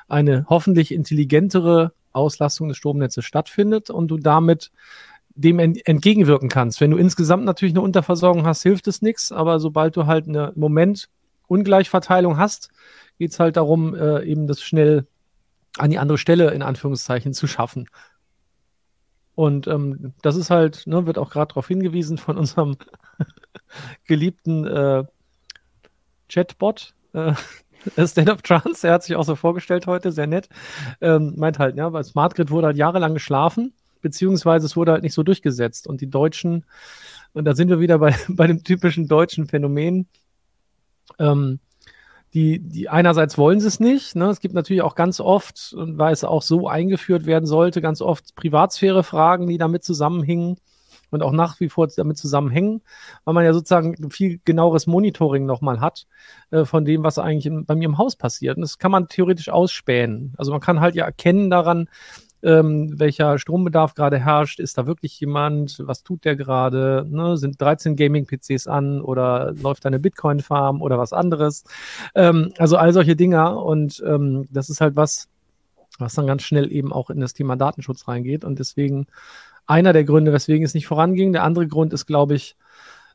[0.08, 4.72] eine hoffentlich intelligentere Auslastung des Stromnetzes stattfindet und du damit
[5.36, 6.82] dem entgegenwirken kannst.
[6.82, 10.52] Wenn du insgesamt natürlich eine Unterversorgung hast, hilft es nichts, aber sobald du halt eine
[10.56, 11.10] Moment
[11.48, 12.70] Ungleichverteilung hast,
[13.18, 15.08] geht es halt darum, äh, eben das schnell
[15.78, 17.88] an die andere Stelle in Anführungszeichen zu schaffen.
[19.36, 22.78] Und ähm, das ist halt, ne, wird auch gerade darauf hingewiesen von unserem
[24.08, 25.04] geliebten äh,
[26.30, 27.34] Chatbot, äh,
[28.06, 30.50] State of Trance, er hat sich auch so vorgestellt heute, sehr nett.
[31.00, 35.04] Ähm, meint halt, ja, weil Smart Grid wurde halt jahrelang geschlafen beziehungsweise es wurde halt
[35.04, 35.88] nicht so durchgesetzt.
[35.88, 36.66] Und die Deutschen,
[37.34, 40.08] und da sind wir wieder bei, bei dem typischen deutschen Phänomen,
[41.20, 41.60] ähm,
[42.34, 44.16] die, die einerseits wollen sie es nicht.
[44.16, 44.30] Ne?
[44.30, 48.36] Es gibt natürlich auch ganz oft, weil es auch so eingeführt werden sollte, ganz oft
[48.36, 50.58] Privatsphäre-Fragen, die damit zusammenhingen
[51.10, 52.82] und auch nach wie vor damit zusammenhängen,
[53.26, 56.08] weil man ja sozusagen viel genaueres Monitoring nochmal hat
[56.50, 58.56] äh, von dem, was eigentlich in, bei mir im Haus passiert.
[58.56, 60.34] Und das kann man theoretisch ausspähen.
[60.38, 61.90] Also man kann halt ja erkennen daran,
[62.44, 67.38] ähm, welcher Strombedarf gerade herrscht, ist da wirklich jemand, was tut der gerade, ne?
[67.38, 71.64] sind 13 Gaming-PCs an oder läuft da eine Bitcoin-Farm oder was anderes.
[72.16, 75.30] Ähm, also all solche Dinger und ähm, das ist halt was,
[76.00, 79.08] was dann ganz schnell eben auch in das Thema Datenschutz reingeht und deswegen
[79.68, 81.34] einer der Gründe, weswegen es nicht voranging.
[81.34, 82.56] Der andere Grund ist, glaube ich,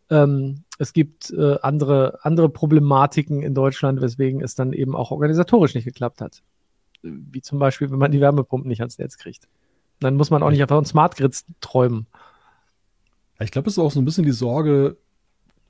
[0.08, 5.74] ähm, es gibt äh, andere, andere Problematiken in Deutschland, weswegen es dann eben auch organisatorisch
[5.74, 6.42] nicht geklappt hat
[7.32, 9.48] wie zum Beispiel, wenn man die Wärmepumpen nicht ans Netz kriegt.
[10.00, 12.06] Dann muss man auch nicht einfach von Smart Grids träumen.
[13.40, 14.96] Ich glaube, es ist auch so ein bisschen die Sorge,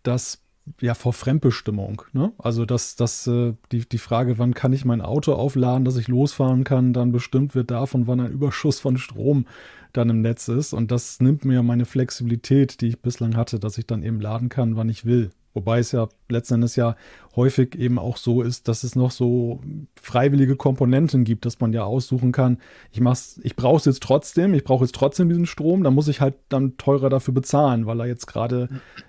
[0.03, 0.43] dass
[0.81, 2.03] ja vor Fremdbestimmung.
[2.13, 2.33] Ne?
[2.39, 6.09] Also dass, dass äh, die, die Frage, wann kann ich mein Auto aufladen, dass ich
[6.09, 9.47] losfahren kann, dann bestimmt wird davon, wann ein Überschuss von Strom
[9.93, 10.73] dann im Netz ist.
[10.73, 14.49] Und das nimmt mir meine Flexibilität, die ich bislang hatte, dass ich dann eben laden
[14.49, 15.31] kann, wann ich will.
[15.57, 16.97] Wobei es ja letzten Endes ja
[17.35, 19.61] häufig eben auch so ist, dass es noch so
[19.99, 22.59] freiwillige Komponenten gibt, dass man ja aussuchen kann,
[22.93, 23.01] ich
[23.43, 26.35] ich brauche es jetzt trotzdem, ich brauche jetzt trotzdem diesen Strom, dann muss ich halt
[26.51, 28.69] dann teurer dafür bezahlen, weil er jetzt gerade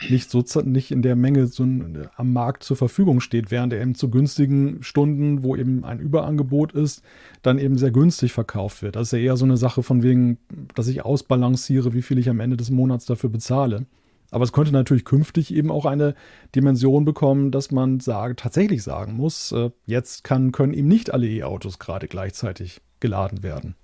[0.10, 3.96] nicht so nicht in der Menge so am Markt zur Verfügung steht, während er eben
[3.96, 7.04] zu günstigen Stunden, wo eben ein Überangebot ist,
[7.42, 8.96] dann eben sehr günstig verkauft wird.
[8.96, 10.38] Das ist ja eher so eine Sache von wegen,
[10.76, 13.86] dass ich ausbalanciere, wie viel ich am Ende des Monats dafür bezahle.
[14.32, 16.14] Aber es könnte natürlich künftig eben auch eine
[16.56, 21.28] Dimension bekommen, dass man sage, tatsächlich sagen muss, äh, jetzt kann, können eben nicht alle
[21.28, 23.76] E-Autos gerade gleichzeitig geladen werden.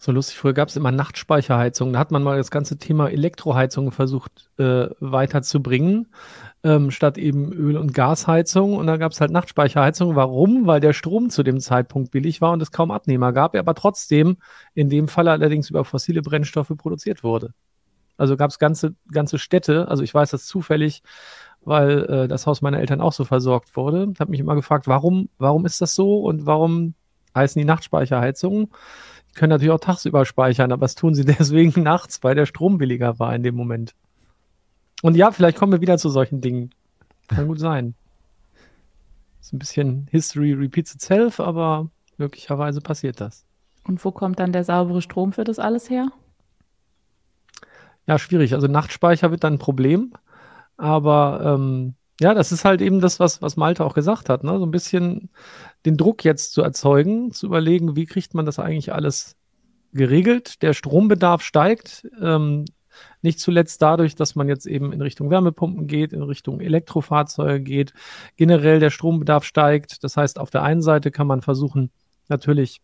[0.00, 1.94] So lustig, früher gab es immer Nachtspeicherheizungen.
[1.94, 6.06] Da hat man mal das ganze Thema Elektroheizung versucht äh, weiterzubringen,
[6.62, 8.76] ähm, statt eben Öl- und Gasheizung.
[8.76, 10.14] Und da gab es halt Nachtspeicherheizung.
[10.14, 10.68] Warum?
[10.68, 13.74] Weil der Strom zu dem Zeitpunkt billig war und es kaum Abnehmer gab, er aber
[13.74, 14.36] trotzdem
[14.72, 17.52] in dem Fall allerdings über fossile Brennstoffe produziert wurde.
[18.18, 21.02] Also gab es ganze, ganze Städte, also ich weiß das zufällig,
[21.62, 24.10] weil äh, das Haus meiner Eltern auch so versorgt wurde.
[24.12, 26.94] Ich habe mich immer gefragt, warum, warum ist das so und warum
[27.34, 28.68] heißen die Nachtspeicherheizungen?
[29.30, 32.78] Die können natürlich auch tagsüber speichern, aber das tun sie deswegen nachts, weil der Strom
[32.78, 33.94] billiger war in dem Moment.
[35.02, 36.70] Und ja, vielleicht kommen wir wieder zu solchen Dingen.
[37.28, 37.94] Kann gut sein.
[39.40, 43.44] Ist ein bisschen History repeats itself, aber möglicherweise passiert das.
[43.84, 46.08] Und wo kommt dann der saubere Strom für das alles her?
[48.08, 48.54] Ja, schwierig.
[48.54, 50.14] Also Nachtspeicher wird dann ein Problem.
[50.78, 54.44] Aber ähm, ja, das ist halt eben das, was, was Malte auch gesagt hat.
[54.44, 54.58] Ne?
[54.58, 55.30] So ein bisschen
[55.84, 59.36] den Druck jetzt zu erzeugen, zu überlegen, wie kriegt man das eigentlich alles
[59.92, 60.62] geregelt.
[60.62, 62.08] Der Strombedarf steigt.
[62.20, 62.64] Ähm,
[63.20, 67.92] nicht zuletzt dadurch, dass man jetzt eben in Richtung Wärmepumpen geht, in Richtung Elektrofahrzeuge geht.
[68.36, 70.02] Generell der Strombedarf steigt.
[70.02, 71.90] Das heißt, auf der einen Seite kann man versuchen,
[72.28, 72.80] natürlich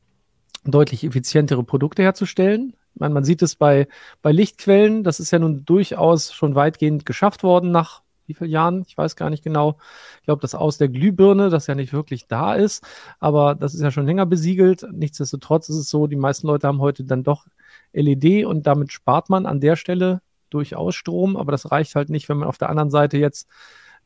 [0.64, 2.74] deutlich effizientere Produkte herzustellen.
[2.94, 3.88] Man, man sieht es bei,
[4.22, 8.84] bei Lichtquellen, das ist ja nun durchaus schon weitgehend geschafft worden nach wie vielen Jahren?
[8.86, 9.76] Ich weiß gar nicht genau.
[10.20, 12.84] Ich glaube, das Aus der Glühbirne, das ja nicht wirklich da ist,
[13.20, 14.86] aber das ist ja schon länger besiegelt.
[14.92, 17.46] Nichtsdestotrotz ist es so, die meisten Leute haben heute dann doch
[17.92, 22.28] LED und damit spart man an der Stelle durchaus Strom, aber das reicht halt nicht,
[22.28, 23.48] wenn man auf der anderen Seite jetzt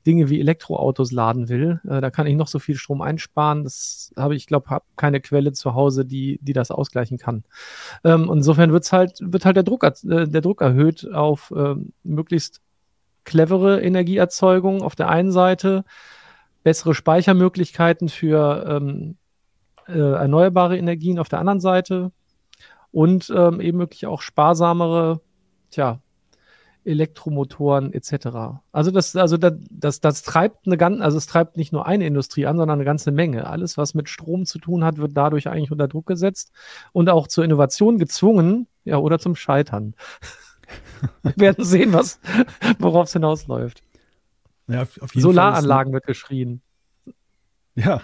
[0.08, 1.80] Dinge wie Elektroautos laden will.
[1.86, 3.62] Äh, da kann ich noch so viel Strom einsparen.
[3.62, 7.44] Das habe ich, glaube, habe keine Quelle zu Hause, die, die das ausgleichen kann.
[8.04, 9.92] Ähm, insofern wird's halt, wird halt der Druck, äh,
[10.26, 12.62] der Druck erhöht auf äh, möglichst
[13.24, 15.84] clevere Energieerzeugung auf der einen Seite,
[16.62, 19.18] bessere Speichermöglichkeiten für ähm,
[19.86, 22.12] äh, erneuerbare Energien auf der anderen Seite
[22.92, 25.20] und ähm, eben wirklich auch sparsamere,
[25.70, 26.00] tja,
[26.88, 28.60] Elektromotoren etc.
[28.72, 32.06] Also das, also das, das, das treibt eine ganze, also es treibt nicht nur eine
[32.06, 33.46] Industrie an, sondern eine ganze Menge.
[33.46, 36.50] Alles, was mit Strom zu tun hat, wird dadurch eigentlich unter Druck gesetzt
[36.92, 39.94] und auch zur Innovation gezwungen, ja, oder zum Scheitern.
[41.22, 42.20] Wir werden sehen, was,
[42.78, 43.82] worauf es hinausläuft.
[44.66, 46.62] Ja, Solaranlagen wird geschrien.
[47.74, 48.02] Ja,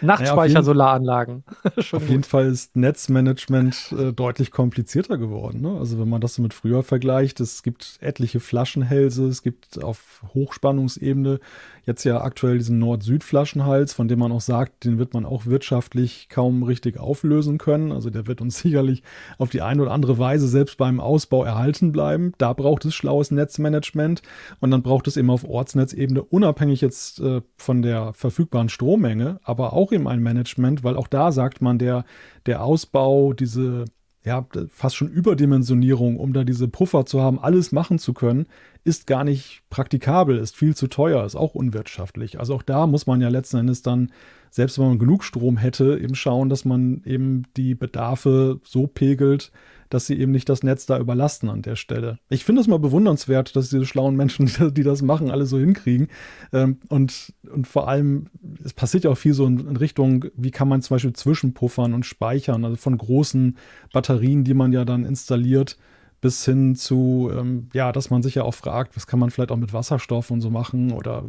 [0.00, 1.44] Nachtspeicher-Solaranlagen.
[1.92, 5.60] auf jeden Fall ist Netzmanagement äh, deutlich komplizierter geworden.
[5.60, 5.76] Ne?
[5.78, 11.40] Also wenn man das mit früher vergleicht, es gibt etliche Flaschenhälse, es gibt auf Hochspannungsebene
[11.86, 16.28] jetzt ja aktuell diesen Nord-Süd-Flaschenhals, von dem man auch sagt, den wird man auch wirtschaftlich
[16.28, 17.92] kaum richtig auflösen können.
[17.92, 19.02] Also der wird uns sicherlich
[19.38, 22.32] auf die eine oder andere Weise selbst beim Ausbau erhalten bleiben.
[22.38, 24.22] Da braucht es schlaues Netzmanagement
[24.60, 29.72] und dann braucht es eben auf Ortsnetzebene unabhängig jetzt äh, von der verfügbaren Strommenge, aber
[29.72, 32.04] auch eben ein Management, weil auch da sagt man, der,
[32.46, 33.84] der Ausbau, diese
[34.24, 38.46] ja, fast schon Überdimensionierung, um da diese Puffer zu haben, alles machen zu können,
[38.86, 42.38] ist gar nicht praktikabel, ist viel zu teuer, ist auch unwirtschaftlich.
[42.38, 44.12] Also auch da muss man ja letzten Endes dann,
[44.50, 49.50] selbst wenn man genug Strom hätte, eben schauen, dass man eben die Bedarfe so pegelt,
[49.90, 52.20] dass sie eben nicht das Netz da überlasten an der Stelle.
[52.28, 56.06] Ich finde es mal bewundernswert, dass diese schlauen Menschen, die das machen, alle so hinkriegen.
[56.52, 58.28] Ähm, und, und vor allem,
[58.64, 62.06] es passiert ja auch viel so in, Richtung, wie kann man zum Beispiel zwischenpuffern und
[62.06, 63.56] speichern, also von großen
[63.92, 65.76] Batterien, die man ja dann installiert,
[66.20, 69.50] bis hin zu, ähm, ja, dass man sich ja auch fragt, was kann man vielleicht
[69.50, 71.24] auch mit Wasserstoff und so machen oder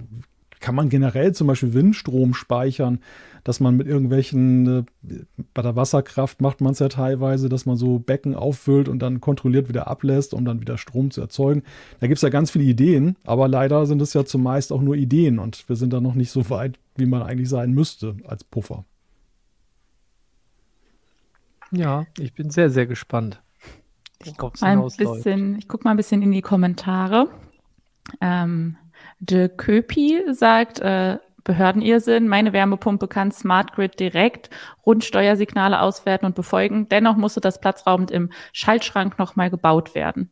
[0.59, 2.99] kann man generell zum Beispiel Windstrom speichern,
[3.43, 5.23] dass man mit irgendwelchen, äh,
[5.53, 9.21] bei der Wasserkraft macht man es ja teilweise, dass man so Becken auffüllt und dann
[9.21, 11.63] kontrolliert wieder ablässt, um dann wieder Strom zu erzeugen.
[11.99, 14.95] Da gibt es ja ganz viele Ideen, aber leider sind es ja zumeist auch nur
[14.95, 18.43] Ideen und wir sind da noch nicht so weit, wie man eigentlich sein müsste als
[18.43, 18.83] Puffer.
[21.71, 23.41] Ja, ich bin sehr, sehr gespannt.
[24.23, 27.29] Ich gucke mal, ein bisschen, guck mal ein bisschen in die Kommentare.
[28.21, 28.77] Ähm,
[29.19, 32.27] De Köpi sagt, äh, Behördenirrsinn.
[32.27, 34.49] Meine Wärmepumpe kann Smart Grid direkt
[34.85, 36.89] Rundsteuersignale auswerten und befolgen.
[36.89, 40.29] Dennoch musste das platzraubend im Schaltschrank nochmal gebaut werden.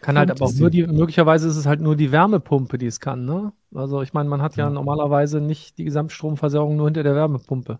[0.00, 3.00] Kann halt aber auch nur die, möglicherweise ist es halt nur die Wärmepumpe, die es
[3.00, 3.52] kann, ne?
[3.74, 7.78] Also ich meine, man hat ja, ja normalerweise nicht die Gesamtstromversorgung nur hinter der Wärmepumpe.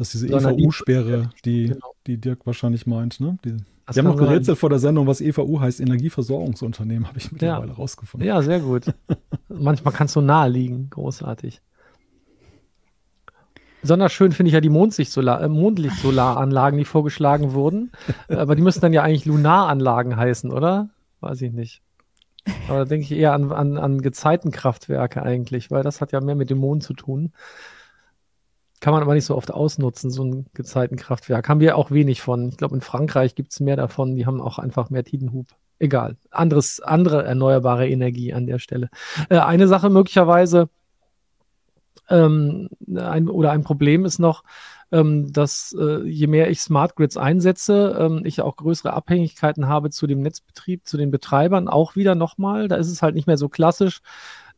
[0.00, 1.94] Das ist diese EVU-Sperre, die, genau.
[2.06, 3.36] die Dirk wahrscheinlich meint, ne?
[3.44, 7.72] Die, wir haben noch gerätselt vor der Sendung, was EVU heißt, Energieversorgungsunternehmen, habe ich mittlerweile
[7.72, 7.74] ja.
[7.74, 8.26] rausgefunden.
[8.26, 8.86] Ja, sehr gut.
[9.50, 11.60] Manchmal kann es so nahe liegen, großartig.
[13.82, 16.02] Besonders schön finde ich ja die Mondlicht-Solaranlagen, äh, Mondlicht
[16.80, 17.92] die vorgeschlagen wurden.
[18.28, 20.88] Aber die müssten dann ja eigentlich Lunaranlagen heißen, oder?
[21.20, 21.82] Weiß ich nicht.
[22.68, 26.36] Aber da denke ich eher an, an, an Gezeitenkraftwerke eigentlich, weil das hat ja mehr
[26.36, 27.34] mit dem Mond zu tun.
[28.80, 31.48] Kann man aber nicht so oft ausnutzen, so ein Gezeitenkraftwerk.
[31.48, 32.48] Haben wir auch wenig von.
[32.48, 34.16] Ich glaube, in Frankreich gibt es mehr davon.
[34.16, 35.46] Die haben auch einfach mehr Tidenhub.
[35.78, 36.16] Egal.
[36.30, 38.88] Anderes, andere erneuerbare Energie an der Stelle.
[39.28, 40.68] Äh, eine Sache möglicherweise,
[42.08, 44.44] ähm, ein, oder ein Problem ist noch,
[44.92, 49.90] ähm, dass äh, je mehr ich Smart Grids einsetze, ähm, ich auch größere Abhängigkeiten habe
[49.90, 52.68] zu dem Netzbetrieb, zu den Betreibern auch wieder nochmal.
[52.68, 54.00] Da ist es halt nicht mehr so klassisch,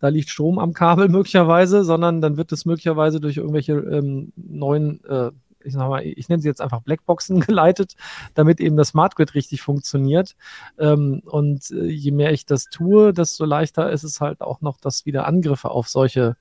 [0.01, 5.05] da liegt Strom am Kabel möglicherweise, sondern dann wird es möglicherweise durch irgendwelche ähm, neuen,
[5.05, 5.31] äh,
[5.65, 7.95] ich sag mal, ich nenne sie jetzt einfach Blackboxen geleitet,
[8.35, 10.35] damit eben das Smart Grid richtig funktioniert.
[10.79, 14.81] Ähm, und äh, je mehr ich das tue, desto leichter ist es halt auch noch,
[14.81, 16.37] dass wieder Angriffe auf solche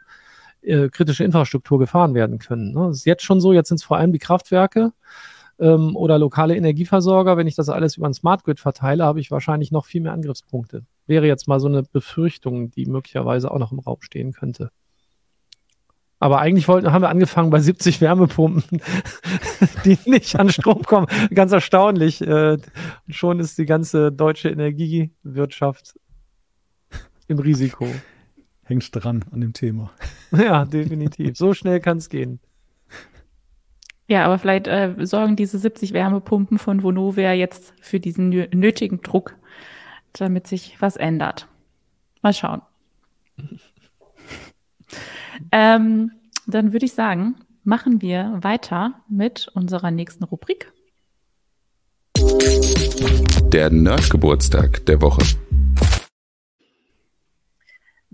[0.61, 2.73] äh, kritische Infrastruktur gefahren werden können.
[2.73, 2.87] Ne?
[2.87, 4.93] Das ist jetzt schon so, jetzt sind es vor allem die Kraftwerke
[5.59, 7.37] ähm, oder lokale Energieversorger.
[7.37, 10.13] Wenn ich das alles über ein Smart Grid verteile, habe ich wahrscheinlich noch viel mehr
[10.13, 10.85] Angriffspunkte.
[11.07, 14.71] Wäre jetzt mal so eine Befürchtung, die möglicherweise auch noch im Raum stehen könnte.
[16.19, 18.79] Aber eigentlich wollten, haben wir angefangen bei 70 Wärmepumpen,
[19.85, 21.07] die nicht an Strom kommen.
[21.33, 22.21] Ganz erstaunlich.
[22.21, 22.57] Äh,
[23.07, 25.95] und schon ist die ganze deutsche Energiewirtschaft
[27.27, 27.87] im Risiko
[28.71, 29.91] hängt dran an dem Thema.
[30.31, 31.35] Ja, definitiv.
[31.35, 32.39] So schnell kann es gehen.
[34.07, 39.35] Ja, aber vielleicht äh, sorgen diese 70 Wärmepumpen von Vonovia jetzt für diesen nötigen Druck,
[40.13, 41.49] damit sich was ändert.
[42.21, 42.61] Mal schauen.
[45.51, 46.11] ähm,
[46.47, 50.71] dann würde ich sagen, machen wir weiter mit unserer nächsten Rubrik.
[53.51, 55.23] Der Nerdgeburtstag der Woche.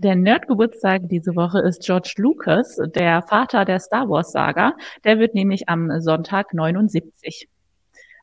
[0.00, 4.76] Der Nerdgeburtstag diese Woche ist George Lucas, der Vater der Star Wars Saga.
[5.02, 7.48] Der wird nämlich am Sonntag 79.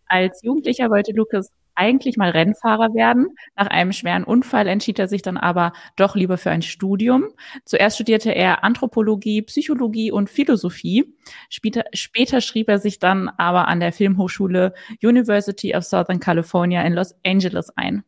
[0.06, 3.28] Als Jugendlicher wollte Lucas eigentlich mal Rennfahrer werden.
[3.58, 7.26] Nach einem schweren Unfall entschied er sich dann aber doch lieber für ein Studium.
[7.66, 11.14] Zuerst studierte er Anthropologie, Psychologie und Philosophie.
[11.50, 16.94] Später, später schrieb er sich dann aber an der Filmhochschule University of Southern California in
[16.94, 18.06] Los Angeles ein.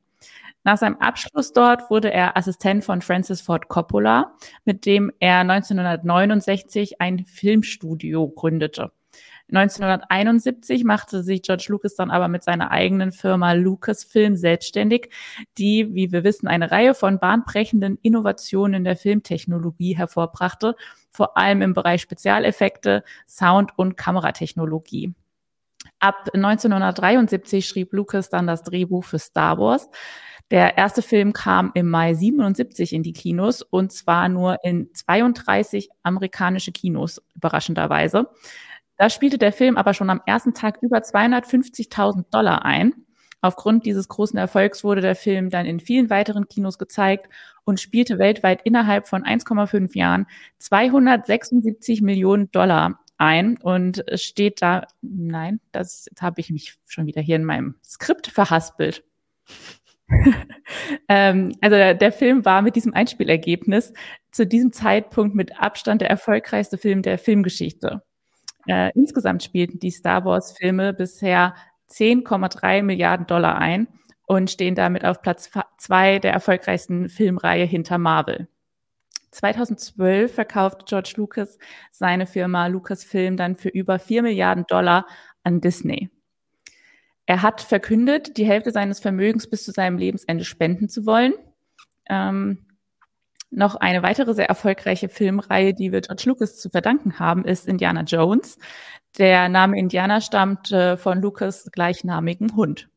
[0.63, 6.99] Nach seinem Abschluss dort wurde er Assistent von Francis Ford Coppola, mit dem er 1969
[6.99, 8.91] ein Filmstudio gründete.
[9.49, 15.09] 1971 machte sich George Lucas dann aber mit seiner eigenen Firma Lucasfilm selbstständig,
[15.57, 20.75] die, wie wir wissen, eine Reihe von bahnbrechenden Innovationen in der Filmtechnologie hervorbrachte,
[21.11, 25.13] vor allem im Bereich Spezialeffekte, Sound- und Kameratechnologie.
[25.99, 29.89] Ab 1973 schrieb Lucas dann das Drehbuch für Star Wars.
[30.51, 35.89] Der erste Film kam im Mai 77 in die Kinos und zwar nur in 32
[36.03, 38.27] amerikanische Kinos, überraschenderweise.
[38.97, 42.93] Da spielte der Film aber schon am ersten Tag über 250.000 Dollar ein.
[43.41, 47.27] Aufgrund dieses großen Erfolgs wurde der Film dann in vielen weiteren Kinos gezeigt
[47.65, 50.27] und spielte weltweit innerhalb von 1,5 Jahren
[50.59, 57.35] 276 Millionen Dollar ein und steht da, nein, das habe ich mich schon wieder hier
[57.35, 59.03] in meinem Skript verhaspelt.
[61.09, 63.93] ähm, also der, der, Film war mit diesem Einspielergebnis
[64.31, 68.03] zu diesem Zeitpunkt mit Abstand der erfolgreichste Film der Filmgeschichte.
[68.67, 71.55] Äh, insgesamt spielten die Star Wars-Filme bisher
[71.89, 73.87] 10,3 Milliarden Dollar ein
[74.25, 78.47] und stehen damit auf Platz zwei der erfolgreichsten Filmreihe hinter Marvel.
[79.31, 81.57] 2012 verkaufte George Lucas
[81.91, 85.05] seine Firma Lucasfilm dann für über 4 Milliarden Dollar
[85.43, 86.09] an Disney.
[87.25, 91.33] Er hat verkündet, die Hälfte seines Vermögens bis zu seinem Lebensende spenden zu wollen.
[92.09, 92.65] Ähm,
[93.49, 98.01] noch eine weitere sehr erfolgreiche Filmreihe, die wir George Lucas zu verdanken haben, ist Indiana
[98.01, 98.57] Jones.
[99.17, 102.89] Der Name Indiana stammt äh, von Lucas gleichnamigen Hund.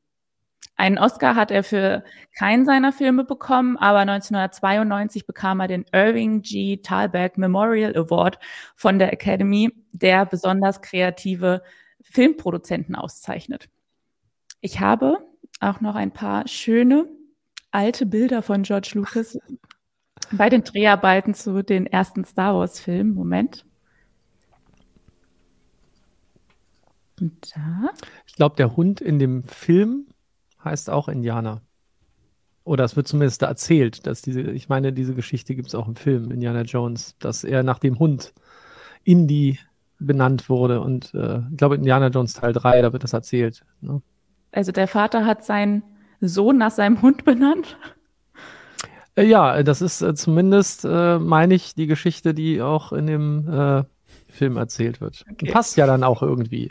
[0.81, 2.05] Einen Oscar hat er für
[2.39, 6.79] keinen seiner Filme bekommen, aber 1992 bekam er den Irving G.
[6.79, 8.39] Thalberg Memorial Award
[8.77, 11.63] von der Academy, der besonders kreative
[12.01, 13.69] Filmproduzenten auszeichnet.
[14.63, 15.19] Ich habe
[15.61, 17.07] auch noch ein paar schöne
[17.71, 19.39] alte Bilder von George Lucas
[20.33, 23.13] bei den Dreharbeiten zu den ersten Star Wars-Filmen.
[23.13, 23.67] Moment.
[27.21, 27.91] Und da?
[28.27, 30.07] Ich glaube, der Hund in dem Film
[30.65, 31.63] heißt auch Indianer.
[32.65, 35.89] Oder es wird zumindest da erzählt, dass diese, ich meine, diese Geschichte gibt es auch
[35.89, 38.35] im Film, Indiana Jones, dass er nach dem Hund
[39.05, 39.59] Indy
[39.99, 40.81] benannt wurde.
[40.81, 43.65] Und äh, ich glaube, Indiana Jones Teil 3, da wird das erzählt.
[43.81, 44.03] Ne?
[44.53, 45.83] Also der Vater hat seinen
[46.21, 47.77] Sohn nach seinem Hund benannt?
[49.15, 53.49] Äh, ja, das ist äh, zumindest, äh, meine ich, die Geschichte, die auch in dem
[53.49, 53.85] äh,
[54.29, 55.25] Film erzählt wird.
[55.31, 55.51] Okay.
[55.51, 56.71] Passt ja dann auch irgendwie.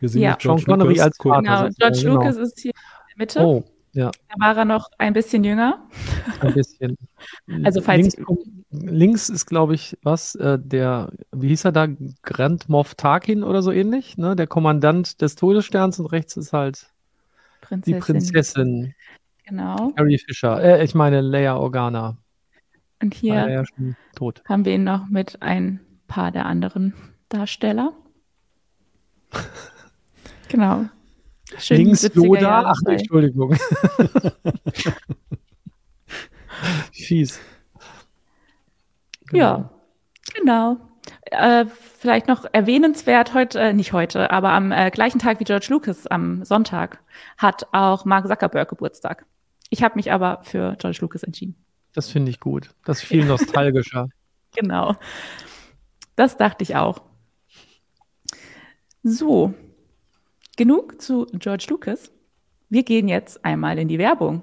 [0.00, 0.38] Wir sehen ja.
[0.40, 1.42] Sean Connery als Vater.
[1.42, 2.14] Genau, George genau.
[2.14, 3.40] Lucas ist hier in der Mitte.
[3.40, 4.10] Oh, ja.
[4.28, 5.86] Da war er noch ein bisschen jünger.
[6.40, 6.96] Ein bisschen.
[7.64, 11.88] also falls links, links ist, glaube ich, was, äh, der, wie hieß er da,
[12.22, 14.36] Grand Moff Tarkin oder so ähnlich, ne?
[14.36, 16.90] Der Kommandant des Todessterns und rechts ist halt
[17.60, 17.94] Prinzessin.
[17.94, 18.94] die Prinzessin.
[19.44, 19.90] Genau.
[19.96, 20.62] Carrie Fisher.
[20.62, 22.16] Äh, ich meine Leia Organa.
[23.02, 23.64] Und hier ja
[24.48, 26.94] haben wir ihn noch mit ein paar der anderen
[27.28, 27.92] Darsteller.
[30.50, 30.84] genau.
[31.58, 32.72] Schön Links Yoda.
[32.72, 33.56] Ach, Entschuldigung.
[36.92, 37.40] Fies.
[39.26, 39.38] Genau.
[39.38, 39.70] Ja,
[40.34, 40.76] genau.
[41.24, 41.66] Äh,
[41.98, 46.06] vielleicht noch erwähnenswert heute, äh, nicht heute, aber am äh, gleichen Tag wie George Lucas
[46.06, 47.00] am Sonntag
[47.38, 49.24] hat auch Mark Zuckerberg Geburtstag.
[49.70, 51.54] Ich habe mich aber für George Lucas entschieden.
[51.92, 52.70] Das finde ich gut.
[52.84, 54.08] Das ist viel nostalgischer.
[54.54, 54.96] genau.
[56.16, 57.02] Das dachte ich auch.
[59.02, 59.54] So,
[60.60, 62.10] genug zu George Lucas.
[62.68, 64.42] Wir gehen jetzt einmal in die Werbung.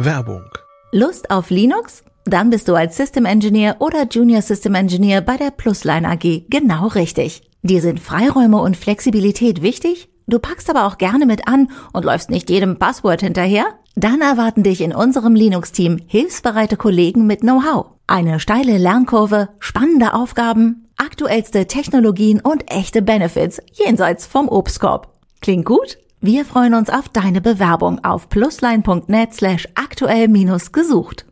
[0.00, 0.42] Werbung.
[0.90, 2.02] Lust auf Linux?
[2.24, 6.88] Dann bist du als System Engineer oder Junior System Engineer bei der Plusline AG genau
[6.88, 7.48] richtig.
[7.62, 10.08] Dir sind Freiräume und Flexibilität wichtig?
[10.26, 13.66] Du packst aber auch gerne mit an und läufst nicht jedem Passwort hinterher?
[13.94, 17.92] Dann erwarten dich in unserem Linux-Team hilfsbereite Kollegen mit Know-how.
[18.08, 25.18] Eine steile Lernkurve, spannende Aufgaben, aktuellste Technologien und echte Benefits jenseits vom Obstkorb.
[25.40, 25.98] Klingt gut?
[26.20, 30.28] Wir freuen uns auf deine Bewerbung auf plusline.net slash aktuell
[30.70, 31.26] gesucht.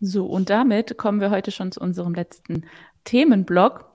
[0.00, 2.64] So, und damit kommen wir heute schon zu unserem letzten
[3.04, 3.90] Themenblock.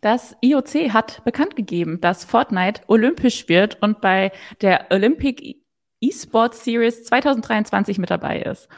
[0.00, 4.32] Das IOC hat bekannt gegeben, dass Fortnite olympisch wird und bei
[4.62, 5.61] der Olympic
[6.02, 8.68] eSports Series 2023 mit dabei ist.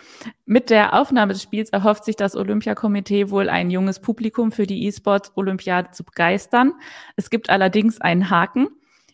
[0.45, 4.87] Mit der Aufnahme des Spiels erhofft sich das Olympiakomitee wohl ein junges Publikum für die
[4.87, 6.75] eSports Olympiade zu begeistern.
[7.17, 8.69] Es gibt allerdings einen Haken.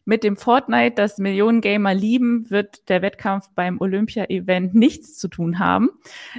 [0.06, 5.58] Mit dem Fortnite, das Millionen Gamer lieben, wird der Wettkampf beim Olympia-Event nichts zu tun
[5.58, 5.90] haben.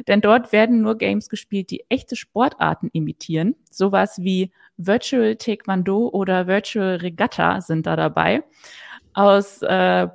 [0.07, 3.55] Denn dort werden nur Games gespielt, die echte Sportarten imitieren.
[3.69, 8.43] Sowas wie Virtual Taekwondo oder Virtual Regatta sind da dabei.
[9.13, 10.07] Aus äh,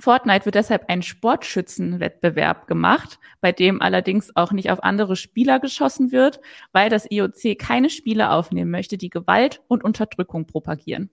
[0.00, 6.12] Fortnite wird deshalb ein Sportschützenwettbewerb gemacht, bei dem allerdings auch nicht auf andere Spieler geschossen
[6.12, 6.40] wird,
[6.72, 11.10] weil das IOC keine Spiele aufnehmen möchte, die Gewalt und Unterdrückung propagieren.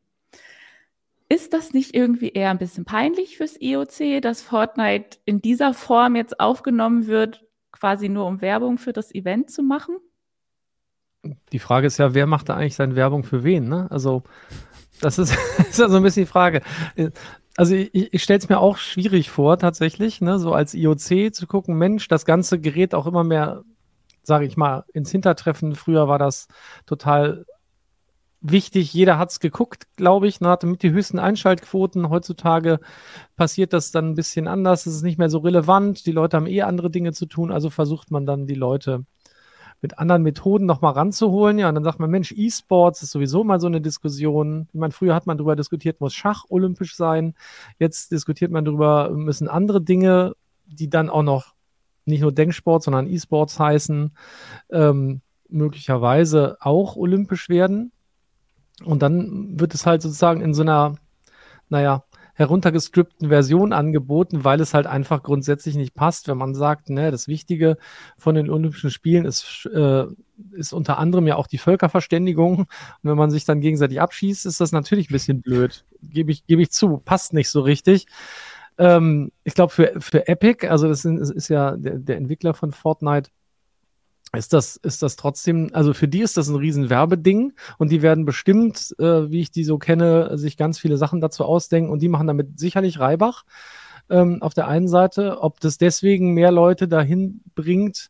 [1.29, 6.15] Ist das nicht irgendwie eher ein bisschen peinlich fürs IOC, dass Fortnite in dieser Form
[6.15, 9.97] jetzt aufgenommen wird, quasi nur um Werbung für das Event zu machen?
[11.51, 13.69] Die Frage ist ja, wer macht da eigentlich seine Werbung für wen?
[13.69, 13.87] Ne?
[13.89, 14.23] Also,
[15.01, 15.35] das ist,
[15.69, 16.61] ist ja so ein bisschen die Frage.
[17.55, 20.39] Also, ich, ich stelle es mir auch schwierig vor, tatsächlich, ne?
[20.39, 23.63] so als IOC zu gucken, Mensch, das ganze gerät auch immer mehr,
[24.23, 25.75] sage ich mal, ins Hintertreffen.
[25.75, 26.47] Früher war das
[26.85, 27.45] total
[28.43, 28.93] wichtig.
[28.93, 32.09] Jeder hat es geguckt, glaube ich, ne, hatte mit die höchsten Einschaltquoten.
[32.09, 32.79] Heutzutage
[33.35, 34.85] passiert das dann ein bisschen anders.
[34.85, 36.05] Es ist nicht mehr so relevant.
[36.05, 37.51] Die Leute haben eh andere Dinge zu tun.
[37.51, 39.05] Also versucht man dann die Leute
[39.83, 41.59] mit anderen Methoden nochmal ranzuholen.
[41.59, 44.69] Ja, und dann sagt man, Mensch, E-Sports ist sowieso mal so eine Diskussion.
[44.71, 47.35] Ich meine, früher hat man darüber diskutiert, muss Schach olympisch sein.
[47.77, 51.53] Jetzt diskutiert man darüber, müssen andere Dinge, die dann auch noch
[52.05, 54.15] nicht nur Denksport, sondern E-Sports heißen,
[54.71, 57.91] ähm, möglicherweise auch olympisch werden.
[58.85, 60.95] Und dann wird es halt sozusagen in so einer,
[61.67, 67.11] naja, heruntergestrippten Version angeboten, weil es halt einfach grundsätzlich nicht passt, wenn man sagt, ne,
[67.11, 67.77] das Wichtige
[68.17, 70.05] von den Olympischen Spielen ist, äh,
[70.53, 72.59] ist unter anderem ja auch die Völkerverständigung.
[72.59, 72.67] Und
[73.03, 75.85] wenn man sich dann gegenseitig abschießt, ist das natürlich ein bisschen blöd.
[76.01, 78.07] Gebe ich, gebe ich zu, passt nicht so richtig.
[78.77, 82.71] Ähm, ich glaube, für, für Epic, also das ist, ist ja der, der Entwickler von
[82.71, 83.29] Fortnite,
[84.35, 88.01] ist das, ist das trotzdem, also für die ist das ein riesen Werbeding und die
[88.01, 92.01] werden bestimmt, äh, wie ich die so kenne, sich ganz viele Sachen dazu ausdenken und
[92.01, 93.43] die machen damit sicherlich Reibach
[94.09, 95.41] ähm, auf der einen Seite.
[95.41, 98.09] Ob das deswegen mehr Leute dahin bringt,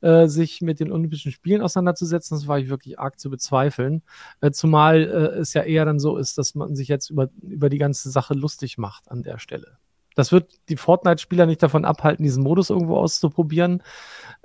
[0.00, 2.36] äh, sich mit den Olympischen Spielen auseinanderzusetzen.
[2.36, 4.02] Das war ich wirklich arg zu bezweifeln.
[4.40, 7.68] Äh, zumal äh, es ja eher dann so ist, dass man sich jetzt über, über
[7.68, 9.78] die ganze Sache lustig macht an der Stelle.
[10.14, 13.82] Das wird die Fortnite-Spieler nicht davon abhalten, diesen Modus irgendwo auszuprobieren.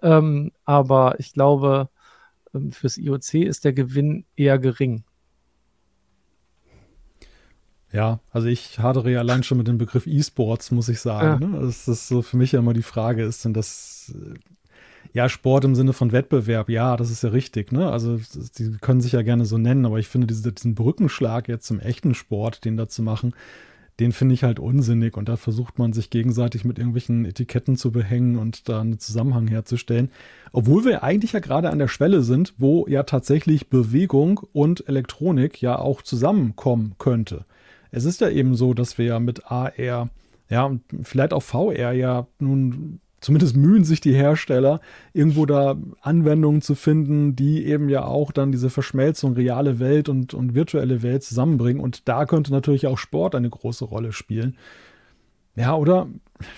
[0.01, 1.89] Ähm, aber ich glaube,
[2.53, 5.03] ähm, fürs IOC ist der Gewinn eher gering.
[7.91, 11.41] Ja, also ich hadere ja allein schon mit dem Begriff E-Sports, muss ich sagen.
[11.41, 11.47] Ja.
[11.47, 11.59] Ne?
[11.65, 14.35] Das ist so für mich ja immer die Frage, ist denn das äh,
[15.13, 16.69] ja Sport im Sinne von Wettbewerb?
[16.69, 17.71] Ja, das ist ja richtig.
[17.71, 17.91] Ne?
[17.91, 18.19] Also
[18.57, 21.79] die können sich ja gerne so nennen, aber ich finde diese, diesen Brückenschlag jetzt zum
[21.79, 23.33] echten Sport, den da zu machen,
[23.99, 27.91] den finde ich halt unsinnig und da versucht man sich gegenseitig mit irgendwelchen Etiketten zu
[27.91, 30.09] behängen und da einen Zusammenhang herzustellen.
[30.53, 35.61] Obwohl wir eigentlich ja gerade an der Schwelle sind, wo ja tatsächlich Bewegung und Elektronik
[35.61, 37.45] ja auch zusammenkommen könnte.
[37.91, 40.09] Es ist ja eben so, dass wir ja mit AR,
[40.49, 44.81] ja, und vielleicht auch VR ja nun zumindest mühen sich die Hersteller,
[45.13, 50.33] irgendwo da Anwendungen zu finden, die eben ja auch dann diese Verschmelzung reale Welt und,
[50.33, 51.81] und virtuelle Welt zusammenbringen.
[51.81, 54.57] Und da könnte natürlich auch Sport eine große Rolle spielen.
[55.55, 56.07] Ja, oder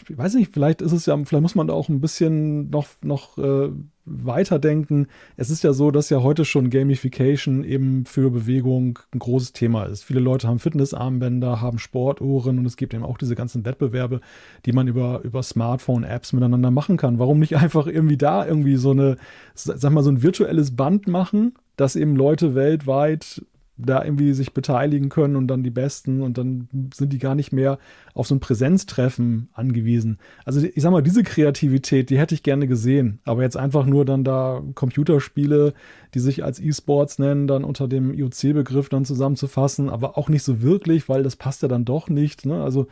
[0.07, 2.88] ich weiß nicht, vielleicht ist es ja, vielleicht muss man da auch ein bisschen noch,
[3.01, 3.70] noch äh,
[4.06, 5.08] weiterdenken.
[5.38, 9.86] Es ist ja so, dass ja heute schon Gamification eben für Bewegung ein großes Thema
[9.86, 10.04] ist.
[10.04, 14.22] Viele Leute haben Fitnessarmbänder, haben Sportuhren und es gibt eben auch diese ganzen Wettbewerbe,
[14.66, 17.20] die man über, über Smartphone-Apps miteinander machen kann.
[17.20, 19.18] Warum nicht einfach irgendwie da irgendwie so eine,
[19.54, 23.43] sag mal, so ein virtuelles Band machen, das eben Leute weltweit
[23.86, 27.52] da irgendwie sich beteiligen können und dann die Besten und dann sind die gar nicht
[27.52, 27.80] mehr
[28.14, 30.20] auf so ein Präsenztreffen angewiesen.
[30.46, 34.06] Also ich sag mal, diese Kreativität, die hätte ich gerne gesehen, aber jetzt einfach nur
[34.06, 35.74] dann da Computerspiele,
[36.14, 40.62] die sich als E-Sports nennen, dann unter dem IOC-Begriff dann zusammenzufassen, aber auch nicht so
[40.62, 42.46] wirklich, weil das passt ja dann doch nicht.
[42.46, 42.64] Ne?
[42.64, 42.88] Also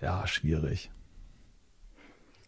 [0.00, 0.90] ja, schwierig.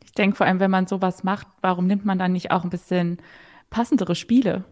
[0.04, 2.70] Ich denke vor allem, wenn man sowas macht, warum nimmt man dann nicht auch ein
[2.70, 3.18] bisschen
[3.70, 4.64] passendere Spiele?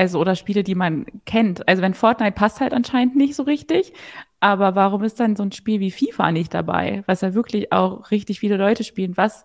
[0.00, 1.68] Also, oder Spiele, die man kennt.
[1.68, 3.92] Also, wenn Fortnite passt halt anscheinend nicht so richtig.
[4.40, 7.04] Aber warum ist dann so ein Spiel wie FIFA nicht dabei?
[7.04, 9.44] Was ja wirklich auch richtig viele Leute spielen, was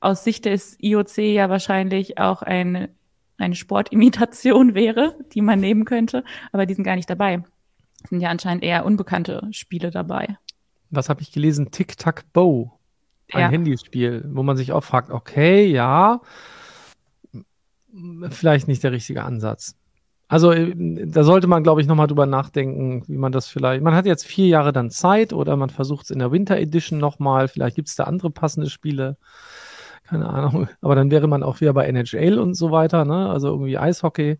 [0.00, 2.90] aus Sicht des IOC ja wahrscheinlich auch eine,
[3.38, 6.24] eine Sportimitation wäre, die man nehmen könnte.
[6.52, 7.42] Aber die sind gar nicht dabei.
[8.04, 10.36] Es sind ja anscheinend eher unbekannte Spiele dabei.
[10.90, 11.70] Was habe ich gelesen?
[11.70, 12.70] Tic-Tac-Bow.
[13.32, 13.48] Ein ja.
[13.48, 16.20] Handyspiel, wo man sich auch fragt, okay, ja,
[18.28, 19.74] vielleicht nicht der richtige Ansatz.
[20.28, 20.74] Also äh,
[21.06, 23.82] da sollte man, glaube ich, nochmal drüber nachdenken, wie man das vielleicht.
[23.82, 26.98] Man hat jetzt vier Jahre dann Zeit oder man versucht es in der Winter Edition
[26.98, 27.48] nochmal.
[27.48, 29.16] Vielleicht gibt es da andere passende Spiele.
[30.04, 30.68] Keine Ahnung.
[30.80, 33.28] Aber dann wäre man auch wieder bei NHL und so weiter, ne?
[33.28, 34.38] Also irgendwie Eishockey.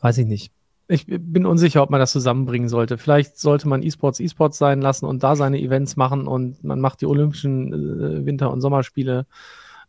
[0.00, 0.52] Weiß ich nicht.
[0.88, 2.98] Ich bin unsicher, ob man das zusammenbringen sollte.
[2.98, 7.00] Vielleicht sollte man E-Sports E-Sports sein lassen und da seine Events machen und man macht
[7.00, 9.26] die Olympischen äh, Winter- und Sommerspiele,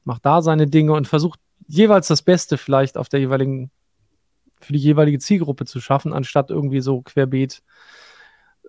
[0.04, 3.72] macht da seine Dinge und versucht jeweils das Beste vielleicht auf der jeweiligen,
[4.62, 7.62] für die jeweilige Zielgruppe zu schaffen, anstatt irgendwie so querbeet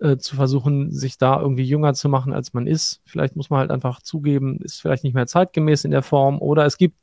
[0.01, 3.01] äh, zu versuchen, sich da irgendwie jünger zu machen, als man ist.
[3.05, 6.65] Vielleicht muss man halt einfach zugeben, ist vielleicht nicht mehr zeitgemäß in der Form oder
[6.65, 6.97] es gibt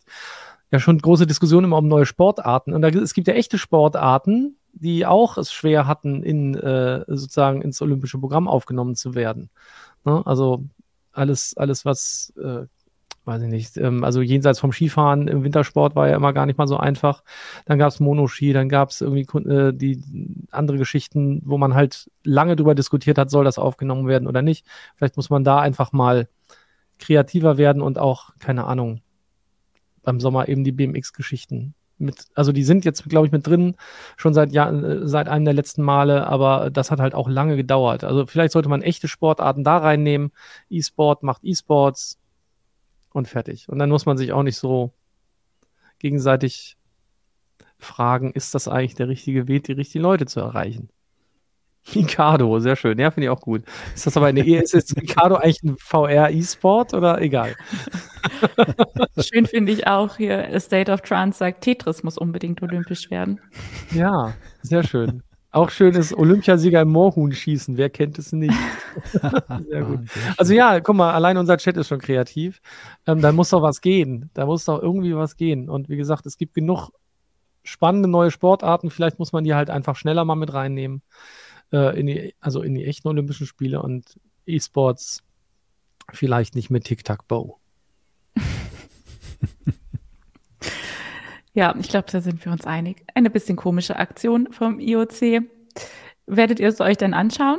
[0.70, 4.56] ja schon große Diskussionen immer um neue Sportarten und da, es gibt ja echte Sportarten,
[4.72, 9.50] die auch es schwer hatten, in äh, sozusagen ins olympische Programm aufgenommen zu werden.
[10.04, 10.22] Ne?
[10.26, 10.64] Also
[11.12, 12.66] alles, alles, was äh,
[13.30, 16.58] weiß ich nicht, ähm, also jenseits vom Skifahren im Wintersport war ja immer gar nicht
[16.58, 17.22] mal so einfach.
[17.64, 20.02] Dann gab es Monoski, dann gab es irgendwie äh, die
[20.50, 24.66] andere Geschichten, wo man halt lange drüber diskutiert hat, soll das aufgenommen werden oder nicht.
[24.96, 26.28] Vielleicht muss man da einfach mal
[26.98, 29.00] kreativer werden und auch, keine Ahnung,
[30.02, 33.76] beim Sommer eben die BMX-Geschichten mit, also die sind jetzt, glaube ich, mit drin,
[34.16, 37.56] schon seit Jahren, äh, seit einem der letzten Male, aber das hat halt auch lange
[37.56, 38.04] gedauert.
[38.04, 40.32] Also vielleicht sollte man echte Sportarten da reinnehmen.
[40.70, 42.18] E-Sport macht E-Sports,
[43.12, 43.68] und fertig.
[43.68, 44.92] Und dann muss man sich auch nicht so
[45.98, 46.76] gegenseitig
[47.78, 50.90] fragen, ist das eigentlich der richtige Weg, die richtigen Leute zu erreichen?
[51.94, 52.98] Mikado, sehr schön.
[52.98, 53.64] Ja, finde ich auch gut.
[53.94, 57.56] Ist das aber eine e ist jetzt Mikado eigentlich ein VR-E-Sport oder egal?
[59.18, 63.40] Schön finde ich auch hier, State of Trance sagt, Tetris muss unbedingt olympisch werden.
[63.92, 65.22] Ja, sehr schön.
[65.52, 67.76] Auch schön ist Olympiasieger im Moorhuhn schießen.
[67.76, 68.54] Wer kennt es nicht?
[69.68, 70.00] Sehr gut.
[70.36, 72.60] Also ja, guck mal, allein unser Chat ist schon kreativ.
[73.06, 74.30] Ähm, da muss doch was gehen.
[74.34, 75.68] Da muss doch irgendwie was gehen.
[75.68, 76.90] Und wie gesagt, es gibt genug
[77.64, 78.90] spannende neue Sportarten.
[78.90, 81.02] Vielleicht muss man die halt einfach schneller mal mit reinnehmen.
[81.72, 85.24] Äh, in die, also in die echten Olympischen Spiele und E-Sports
[86.12, 87.58] vielleicht nicht mit Tic-Tac-Bow.
[91.54, 93.04] Ja, ich glaube, da sind wir uns einig.
[93.14, 95.42] Eine bisschen komische Aktion vom IOC.
[96.26, 97.58] Werdet ihr es euch denn anschauen?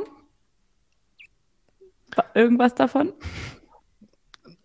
[2.34, 3.12] Irgendwas davon?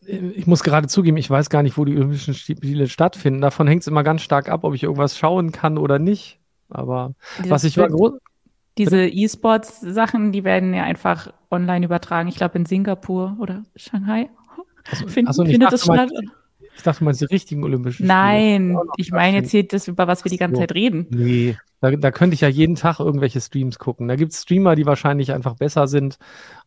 [0.07, 3.41] ich muss gerade zugeben, ich weiß gar nicht, wo die Olympischen Spiele stattfinden.
[3.41, 6.39] Davon hängt es immer ganz stark ab, ob ich irgendwas schauen kann oder nicht.
[6.69, 8.13] Aber Dieses was ich war groß.
[8.77, 12.29] Diese E-Sports-Sachen, die werden ja einfach online übertragen.
[12.29, 14.29] Ich glaube in Singapur oder Shanghai.
[15.07, 16.11] Find, achso, ich findet das statt?
[16.77, 18.07] Ich dachte, meinst die richtigen Olympischen Spiele.
[18.07, 20.61] Nein, ich meine jetzt hier das, über was wir die ganze.
[20.61, 21.07] Zeit reden.
[21.09, 24.07] Nee, da, da könnte ich ja jeden Tag irgendwelche Streams gucken.
[24.07, 26.17] Da gibt es Streamer, die wahrscheinlich einfach besser sind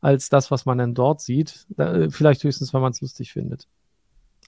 [0.00, 1.66] als das, was man dann dort sieht.
[1.70, 3.66] Da, äh, vielleicht höchstens, wenn man es lustig findet.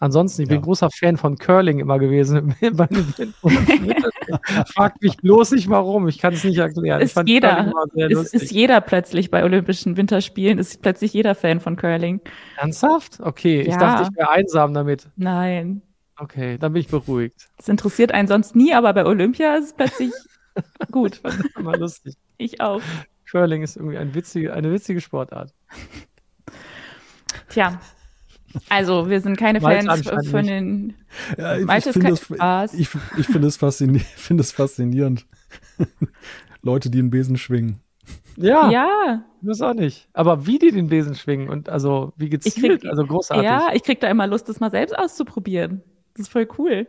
[0.02, 0.62] Ansonsten, ich bin Ja.
[0.62, 2.56] großer Fan von Curling immer gewesen.
[4.74, 6.98] Fragt mich bloß nicht warum, ich kann es nicht erklären.
[7.00, 11.60] ich Ist fand jeder, ist, ist jeder plötzlich bei Olympischen Winterspielen, ist plötzlich jeder Fan
[11.60, 12.20] von Curling.
[12.56, 13.20] Ernsthaft?
[13.20, 13.78] Okay, ich Ja.
[13.78, 15.08] dachte, ich wäre einsam damit.
[15.14, 15.82] Nein,
[16.18, 17.48] Okay, dann bin ich beruhigt.
[17.56, 20.10] das interessiert einen sonst nie, aber bei Olympia ist es plötzlich
[20.90, 21.20] gut.
[21.56, 22.14] Immer lustig.
[22.38, 22.82] Ich auch.
[23.30, 25.54] Curling ist irgendwie ein witzige, eine witzige Sportart.
[27.48, 27.78] Tja.
[28.68, 30.94] Also, wir sind keine Fans von den.
[31.38, 32.74] Ja, ich, Malte ich ist finde es, Spaß.
[32.74, 32.88] ich,
[33.18, 35.26] ich finde es, faszini finde es faszinierend.
[36.62, 37.80] Leute, die einen Besen schwingen.
[38.36, 40.08] Ja, Ja, ich weiß auch nicht.
[40.12, 43.44] Aber wie die den Besen schwingen und also wie gezielt, krieg- also großartig.
[43.44, 45.82] ja, ich krieg da immer Lust, das mal selbst auszuprobieren.
[46.14, 46.86] Das ist voll cool.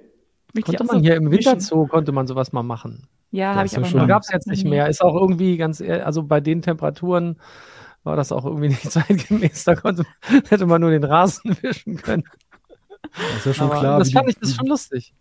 [0.53, 1.31] Möchte ich Konnte auch man so hier im.
[1.31, 3.07] Winterzoo, konnte man sowas mal machen.
[3.31, 4.87] Ja, habe ich aber schon- gab es jetzt nicht mehr.
[4.87, 7.37] Ist auch irgendwie ganz, also bei den Temperaturen
[8.03, 9.63] war das auch irgendwie nicht zeitgemäß.
[9.63, 10.03] Da konnte,
[10.49, 12.23] hätte man nur den Rasen wischen können.
[13.15, 13.99] Das ist ja schon Aber klar.
[13.99, 15.13] das fand ich das ist schon lustig.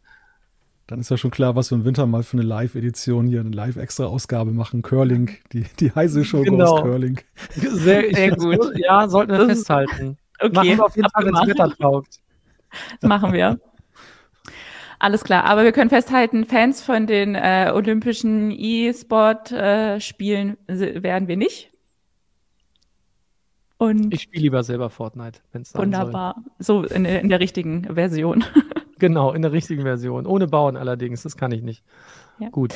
[0.88, 3.50] Dann ist ja schon klar, was wir im Winter mal für eine Live-Edition hier, eine
[3.50, 4.82] Live-Extra-Ausgabe machen.
[4.82, 6.74] Curling, die, die heiße Show Genau.
[6.74, 7.20] goes Curling.
[7.54, 8.58] Sehr, Sehr gut.
[8.76, 10.18] Ja, sollten wir Das festhalten.
[10.40, 11.46] Okay, Machen wir auf jeden Fall, wenn es.
[11.46, 12.18] Wetter taugt.
[13.00, 13.58] Das machen wir.
[14.98, 21.71] Alles klar, aber wir können festhalten, Fans von den äh, olympischen E-Sport-Spielen werden wir nicht.
[23.82, 26.36] Und Ich spiele lieber selber Fortnite, wenn es sein wunderbar.
[26.60, 28.42] So in, in der richtigen Version.
[28.54, 28.62] soll.
[28.98, 30.26] Genau, in der richtigen Version.
[30.26, 31.82] Ohne Bauen allerdings, das kann ich nicht.
[32.38, 32.50] Ja.
[32.50, 32.72] Gut.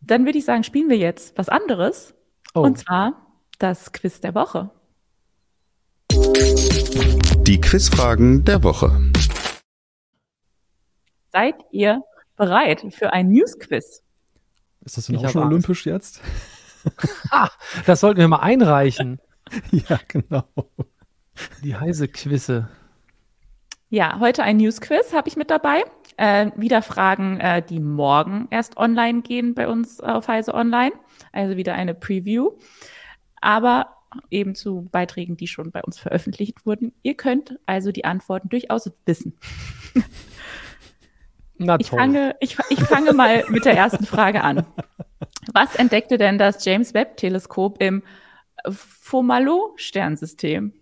[0.00, 2.14] Dann würde ich sagen, spielen wir jetzt was anderes.
[2.54, 3.26] Oh, Und zwar
[3.58, 4.70] das Quiz der Woche.
[7.42, 9.12] Die Quizfragen der Woche.
[11.30, 12.00] Seid ihr
[12.36, 14.02] bereit für ein News-Quiz?
[14.86, 15.52] Ist das denn Ich auch schon Angst.
[15.52, 16.22] olympisch jetzt?
[17.84, 19.20] das sollten wir mal einreichen.
[19.70, 20.44] ja, genau.
[21.62, 22.68] Die heiße Quizze.
[23.88, 25.82] Ja, heute ein News-Quiz habe ich mit dabei.
[26.16, 30.92] Äh, wieder Fragen, äh, die morgen erst online gehen bei uns auf Heise Online.
[31.32, 32.50] Also wieder eine Preview.
[33.40, 33.96] Aber
[34.30, 36.92] eben zu Beiträgen, die schon bei uns veröffentlicht wurden.
[37.02, 39.36] Ihr könnt also die Antworten durchaus wissen.
[41.58, 41.98] Na Ich toll.
[41.98, 44.66] fange, ich, ich fange mal mit der ersten Frage an.
[45.52, 48.02] Was entdeckte denn das James Webb Teleskop im
[48.68, 50.72] Fomalhaut-Sternsystem?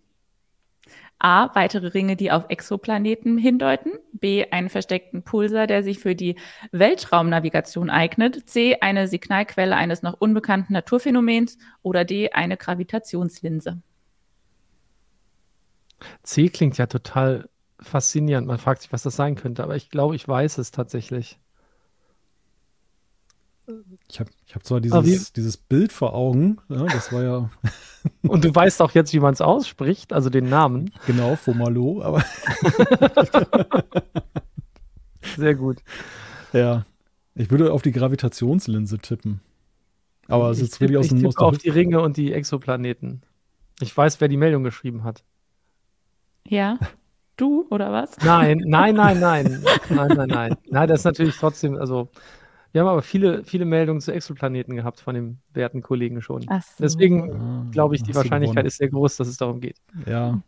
[1.21, 1.53] A.
[1.55, 3.93] Weitere Ringe, die auf Exoplaneten hindeuten.
[4.13, 4.45] B.
[4.51, 6.37] Einen versteckten Pulsar, der sich für die
[6.71, 8.49] Weltraumnavigation eignet.
[8.49, 8.77] C.
[8.81, 11.59] Eine Signalquelle eines noch unbekannten Naturphänomens.
[11.83, 12.31] Oder D.
[12.31, 13.83] Eine Gravitationslinse.
[16.23, 17.49] C klingt ja total
[17.81, 18.47] faszinierend.
[18.47, 21.41] Man fragt sich, was das sein könnte, aber ich glaube, ich weiß es tatsächlich.
[24.09, 27.51] Ich habe ich hab zwar dieses, dieses Bild vor Augen, ja, das war ja
[28.23, 30.91] Und du weißt auch jetzt, wie man es ausspricht, also den Namen.
[31.07, 32.25] genau Fomalo, aber
[35.37, 35.79] Sehr gut.
[36.53, 36.87] ja,
[37.35, 39.41] ich würde auf die Gravitationslinse tippen.
[40.29, 42.17] Aber es ich ist wirklich aus ich dem tippe aus der auf die Ringe und
[42.17, 43.23] die Exoplaneten.
[43.81, 45.23] Ich weiß, wer die Meldung geschrieben hat.
[46.47, 46.79] Ja?
[47.37, 48.19] Du oder was?
[48.19, 49.65] Nein, nein, nein, nein.
[49.89, 50.57] Nein, nein, nein.
[50.69, 52.09] Nein, das ist natürlich trotzdem, also
[52.73, 56.45] wir haben aber viele, viele Meldungen zu Exoplaneten gehabt von dem werten Kollegen schon.
[56.49, 56.75] Ach so.
[56.83, 58.67] Deswegen Ah, glaube ich, die Wahrscheinlichkeit gewonnen.
[58.67, 59.81] ist sehr groß, dass es darum geht.
[60.07, 60.41] Ja,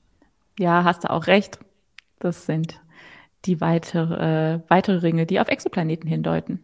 [0.59, 1.59] Ja, hast du auch recht.
[2.19, 2.81] Das sind
[3.47, 6.61] die weitere, äh, weitere Ringe, die auf Exoplaneten hindeuten.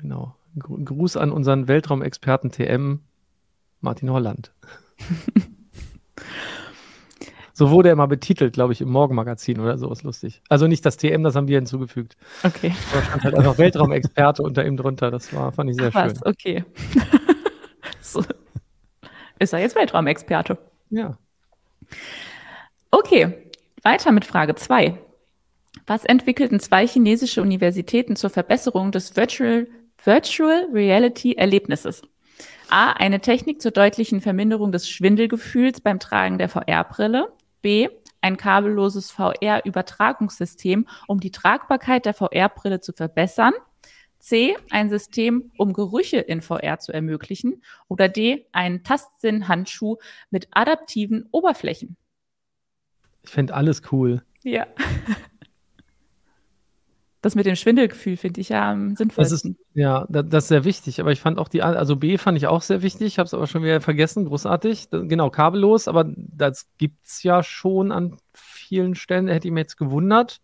[0.00, 0.34] Genau.
[0.58, 3.00] Gru- Gruß an unseren Weltraumexperten TM,
[3.82, 4.52] Martin Holland.
[7.58, 10.42] so wurde er mal betitelt, glaube ich, im Morgenmagazin oder so, ist lustig.
[10.50, 12.14] Also nicht das TM, das haben wir hinzugefügt.
[12.42, 12.74] Okay.
[12.92, 15.10] Da stand halt einfach Weltraumexperte unter ihm drunter.
[15.10, 16.20] Das war, fand ich sehr Ach schön.
[16.20, 16.64] was, okay.
[18.02, 18.22] so.
[19.38, 20.58] Ist er jetzt Weltraumexperte?
[20.90, 21.16] Ja.
[22.90, 23.50] Okay,
[23.82, 24.98] weiter mit Frage 2.
[25.86, 29.66] Was entwickelten zwei chinesische Universitäten zur Verbesserung des Virtual,
[30.04, 32.02] Virtual Reality Erlebnisses?
[32.68, 32.92] A.
[32.92, 37.28] Eine Technik zur deutlichen Verminderung des Schwindelgefühls beim Tragen der VR-Brille.
[37.66, 37.88] B.
[38.20, 43.54] Ein kabelloses VR-Übertragungssystem, um die Tragbarkeit der VR-Brille zu verbessern.
[44.20, 44.56] C.
[44.70, 47.64] Ein System, um Gerüche in VR zu ermöglichen.
[47.88, 48.46] Oder D.
[48.52, 49.96] Ein Tastsinn-Handschuh
[50.30, 51.96] mit adaptiven Oberflächen.
[53.24, 54.22] Ich fände alles cool.
[54.44, 54.68] Ja.
[57.26, 59.56] Das mit dem Schwindelgefühl finde ich ja am sinnvollsten.
[59.58, 61.00] ist, ja, da- das ist sehr wichtig.
[61.00, 63.48] Aber ich fand auch die, also B fand ich auch sehr wichtig, habe es aber
[63.48, 64.90] schon wieder vergessen, großartig.
[64.92, 69.76] Genau, kabellos, aber das gibt es ja schon an vielen Stellen, hätte ich mir jetzt
[69.76, 70.40] gewundert.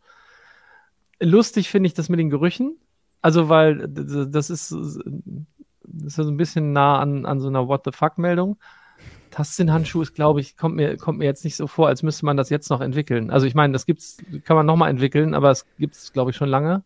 [1.20, 2.76] Lustig finde ich das mit den Gerüchen.
[3.20, 7.82] Also, weil das ist, das ist so ein bisschen nah an, an so einer What
[7.84, 8.58] the fuck-Meldung.
[9.32, 12.36] Tastsinn-Handschuh ist, glaube ich, kommt mir, kommt mir jetzt nicht so vor, als müsste man
[12.36, 13.30] das jetzt noch entwickeln.
[13.30, 16.36] Also ich meine, das gibt's, kann man nochmal entwickeln, aber es gibt es, glaube ich,
[16.36, 16.84] schon lange.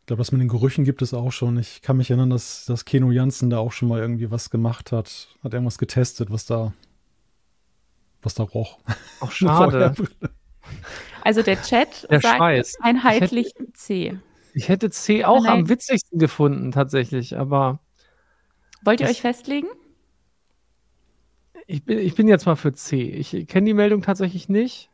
[0.00, 1.58] Ich glaube, das mit den Gerüchen gibt es auch schon.
[1.58, 4.92] Ich kann mich erinnern, dass, dass Keno Jansen da auch schon mal irgendwie was gemacht
[4.92, 5.28] hat.
[5.42, 6.72] Hat irgendwas getestet, was da,
[8.22, 8.78] was da roch.
[9.20, 9.94] Auch schade.
[11.24, 12.78] Also der Chat Der sagt Schweiß.
[12.80, 14.18] einheitlich C.
[14.54, 15.60] Ich hätte C auch Nein.
[15.60, 17.80] am witzigsten gefunden, tatsächlich, aber
[18.84, 19.68] Wollt ihr euch festlegen?
[21.68, 23.02] Ich bin, ich bin jetzt mal für C.
[23.10, 24.90] Ich kenne die Meldung tatsächlich nicht.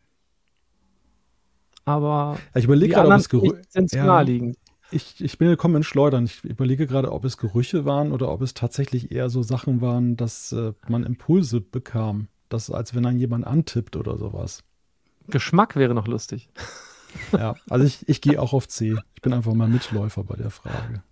[1.84, 4.04] Aber Ja, ich überlege gerade, ob es sind zu Ja.
[4.04, 4.58] naheliegend.
[4.90, 6.24] Ich, ich bin gekommen in Schleudern.
[6.24, 10.16] Ich überlege gerade, ob es Gerüche waren oder ob es tatsächlich eher so Sachen waren,
[10.16, 12.28] dass äh, man Impulse bekam.
[12.48, 14.62] Das, als wenn einen jemand antippt oder sowas.
[15.28, 16.48] Geschmack wäre noch lustig.
[17.30, 18.96] Ja, also ich, ich gehe auch auf C.
[19.14, 21.04] Ich bin einfach mal Mitläufer bei der Frage.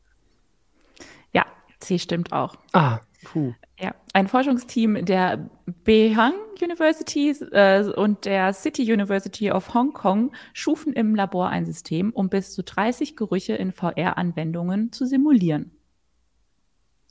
[1.32, 1.46] Ja,
[1.78, 2.56] C stimmt auch.
[2.72, 3.54] Ah, puh.
[3.78, 5.50] Ja, ein Forschungsteam der
[5.84, 12.10] Behang University äh, und der City University of Hong Kong schufen im Labor ein System,
[12.12, 15.72] um bis zu 30 Gerüche in VR-Anwendungen zu simulieren.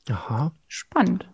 [0.09, 0.53] Aha.
[0.67, 1.29] Spannend.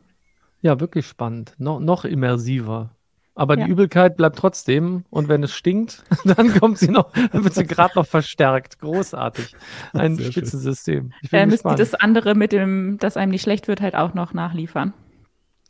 [0.62, 1.54] Ja, wirklich spannend.
[1.58, 2.97] No, noch immersiver.
[3.38, 3.66] Aber Ja.
[3.66, 5.06] die Übelkeit bleibt trotzdem.
[5.12, 8.80] Und wenn es stinkt, dann kommt sie noch, dann wird sie gerade noch verstärkt.
[8.80, 9.56] Großartig.
[9.94, 10.32] Ein Sehr.
[10.32, 11.14] Spitzensystem.
[11.22, 11.80] Ich bin Äh, müsst ihr gespannt.
[11.80, 14.94] das andere mit dem, dass einem nicht schlecht wird, halt auch noch nachliefern.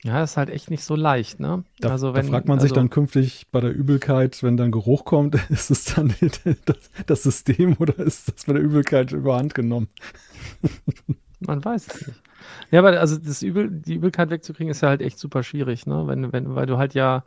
[0.03, 1.63] Ja, ist halt echt nicht so leicht, ne?
[1.79, 5.35] Da, also da fragt man sich dann künftig bei der Übelkeit, wenn dann Geruch kommt,
[5.49, 6.13] ist es dann
[6.65, 9.89] das, das System oder ist das bei der Übelkeit überhand genommen?
[11.39, 12.21] Man weiß es nicht.
[12.71, 16.03] Ja, aber also das Übel, die Übelkeit wegzukriegen ist ja halt echt super schwierig, ne?
[16.07, 17.23] Wenn, wenn, weil du halt ja,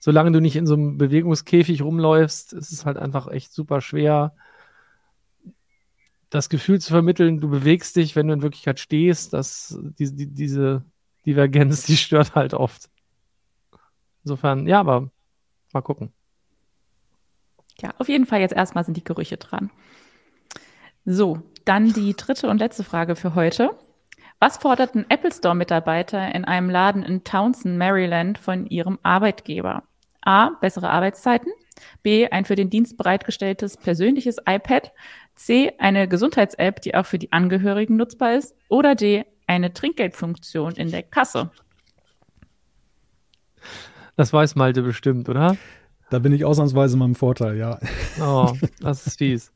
[0.00, 4.34] solange du nicht in so einem Bewegungskäfig rumläufst, ist es halt einfach echt super schwer,
[6.30, 10.26] das Gefühl zu vermitteln, du bewegst dich, wenn du in Wirklichkeit stehst, dass die, die,
[10.28, 10.84] diese
[11.26, 12.88] Divergenz, die stört halt oft.
[14.24, 15.10] Insofern, ja, aber
[15.72, 16.12] mal gucken.
[17.80, 19.70] Ja, auf jeden Fall jetzt erstmal sind die Gerüche dran.
[21.04, 23.70] So, dann die dritte und letzte Frage für heute.
[24.38, 29.82] Was forderten Apple Store-Mitarbeiter in einem Laden in Townsend, Maryland von ihrem Arbeitgeber?
[30.22, 30.50] A.
[30.60, 31.52] Bessere Arbeitszeiten.
[32.02, 32.28] B.
[32.28, 34.92] Ein für den Dienst bereitgestelltes persönliches iPad.
[35.34, 35.72] C.
[35.78, 38.54] Eine Gesundheits-App, die auch für die Angehörigen nutzbar ist.
[38.68, 39.24] Oder D.
[39.46, 41.50] Eine Trinkgeldfunktion in der Kasse.
[44.16, 45.56] Das weiß Malte bestimmt, oder?
[46.10, 47.78] Da bin ich ausnahmsweise mal im Vorteil, ja.
[48.20, 49.52] Oh, das ist fies.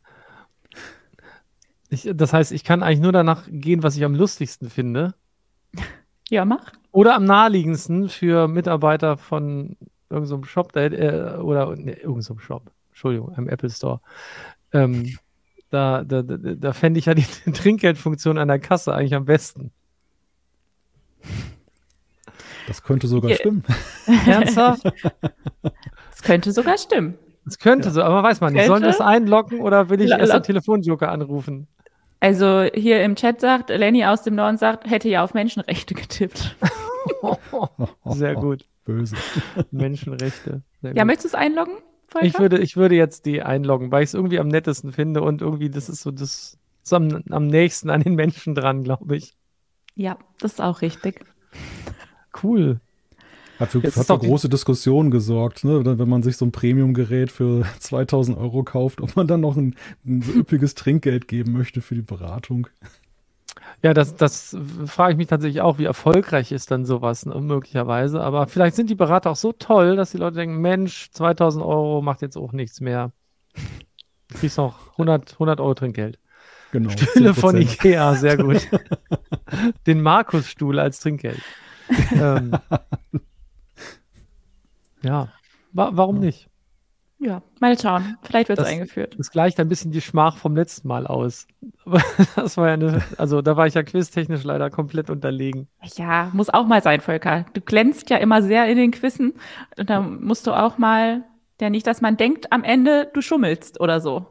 [1.90, 5.14] Ich, das heißt, ich kann eigentlich nur danach gehen, was ich am lustigsten finde.
[6.30, 6.72] Ja, mach.
[6.92, 9.76] Oder am naheliegendsten für Mitarbeiter von
[10.10, 14.00] irgendeinem Shop, der, äh, oder ne, irgendeinem Shop, Entschuldigung, einem Apple Store.
[14.72, 15.16] Ähm,
[15.70, 19.72] da da, da, da fände ich ja die Trinkgeldfunktion an der Kasse eigentlich am besten.
[22.66, 23.64] Das könnte sogar Hier- stimmen.
[24.26, 24.84] Ernsthaft?
[26.10, 27.18] Das könnte sogar stimmen.
[27.44, 28.66] Das könnte so, aber weiß man nicht.
[28.66, 31.66] Sollen das einloggen oder will ich La- erst den Telefonjoker anrufen?
[32.20, 36.56] Also hier im Chat sagt, Lenny aus dem Norden sagt, hätte ja auf Menschenrechte getippt.
[38.06, 38.64] Sehr gut.
[38.84, 39.16] Böse.
[39.70, 40.62] Menschenrechte.
[40.82, 41.06] Sehr Ja, gut.
[41.06, 41.74] möchtest du es einloggen?
[42.08, 42.26] Volker?
[42.26, 45.40] Ich würde, ich würde jetzt die einloggen, weil ich es irgendwie am nettesten finde und
[45.42, 49.34] irgendwie, das ist so das ist am, am nächsten an den Menschen dran, glaube ich.
[49.96, 51.24] Ja, das ist auch richtig.
[52.42, 52.80] Cool.
[53.58, 55.84] Hat für, Jetzt hat für große Diskussionen gesorgt, ne?
[55.98, 59.76] Wenn man sich so ein Premium-Gerät für 2000 Euro kauft, ob man dann noch ein,
[60.04, 62.66] ein üppiges Trinkgeld geben möchte für die Beratung.
[63.84, 64.56] Ja, das, das
[64.86, 68.22] frage ich mich tatsächlich auch, wie erfolgreich ist dann sowas ne, möglicherweise.
[68.22, 72.00] Aber vielleicht sind die Berater auch so toll, dass die Leute denken, Mensch, 2000 Euro
[72.00, 73.12] macht jetzt auch nichts mehr.
[74.28, 76.18] Du kriegst noch 100, 100 Euro Trinkgeld.
[76.72, 76.88] Genau.
[76.88, 77.58] Stühle von 10%.
[77.60, 78.66] Ikea, sehr gut.
[79.86, 81.42] Den Markus-Stuhl als Trinkgeld.
[82.12, 82.56] ähm,
[85.02, 85.28] ja,
[85.74, 86.48] wa warum nicht?
[87.24, 88.18] Ja, mal schauen.
[88.20, 89.14] Vielleicht wird es eingeführt.
[89.16, 91.46] Das gleicht ein bisschen die Schmach vom letzten Mal aus.
[91.86, 92.02] Aber
[92.36, 95.66] das war ja eine, also da war ich ja quiztechnisch leider komplett unterlegen.
[95.96, 97.46] Ja, muss auch mal sein, Volker.
[97.54, 99.32] Du glänzt ja immer sehr in den Quizzen.
[99.78, 101.24] Und da musst du auch mal,
[101.62, 104.26] ja nicht, dass man denkt am Ende, du schummelst oder so.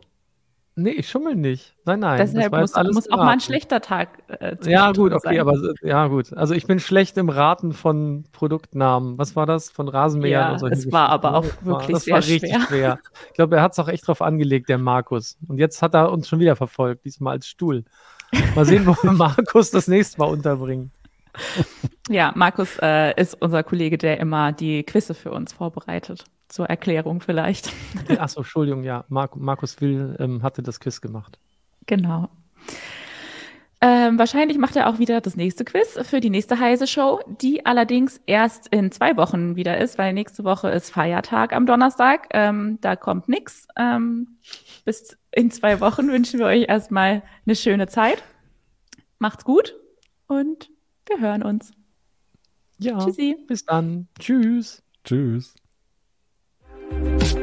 [0.76, 1.76] Nee, ich schummel nicht.
[1.86, 2.18] Nein, nein.
[2.18, 5.40] Deshalb muss, muss auch mal ein schlechter Tag äh, Ja, gut, okay, sein.
[5.40, 6.34] aber ja, gut.
[6.34, 9.20] Also ich bin schlecht im Raten von Produktnamen.
[9.20, 9.70] Was war das?
[9.70, 10.68] Von Rasenmähern ja, und so.
[10.68, 12.62] Es war aber auch das wirklich war, das sehr war richtig schwer.
[12.68, 13.00] schwer.
[13.28, 15.38] Ich glaube, er hat es auch echt drauf angelegt, der Markus.
[15.48, 17.84] Und jetzt hat er uns schon wieder verfolgt, diesmal als Stuhl.
[18.56, 20.92] Mal sehen, wo wir Markus das nächste Mal unterbringen.
[22.10, 27.22] Ja, Markus äh, ist unser Kollege, der immer die Quizze für uns vorbereitet zur Erklärung
[27.22, 27.72] vielleicht.
[28.18, 29.06] Achso, Entschuldigung, ja.
[29.10, 31.40] Mark, Markus Will ähm, hatte das Quiz gemacht.
[31.86, 32.30] Genau.
[33.86, 37.66] Ähm, wahrscheinlich macht er auch wieder das nächste Quiz für die nächste Heise Show, die
[37.66, 42.28] allerdings erst in zwei Wochen wieder ist, weil nächste Woche ist Feiertag am Donnerstag.
[42.32, 43.68] Ähm, da kommt nichts.
[43.76, 44.38] Ähm,
[44.86, 48.24] bis in zwei Wochen wünschen wir euch erstmal eine schöne Zeit.
[49.20, 49.76] Macht's gut
[50.28, 50.70] und
[51.06, 51.74] wir hören uns.
[52.78, 53.36] Ja, Tschüssi.
[53.48, 54.08] bis dann.
[54.18, 54.82] Tschüss.
[55.04, 55.56] Tschüss.
[56.92, 57.43] you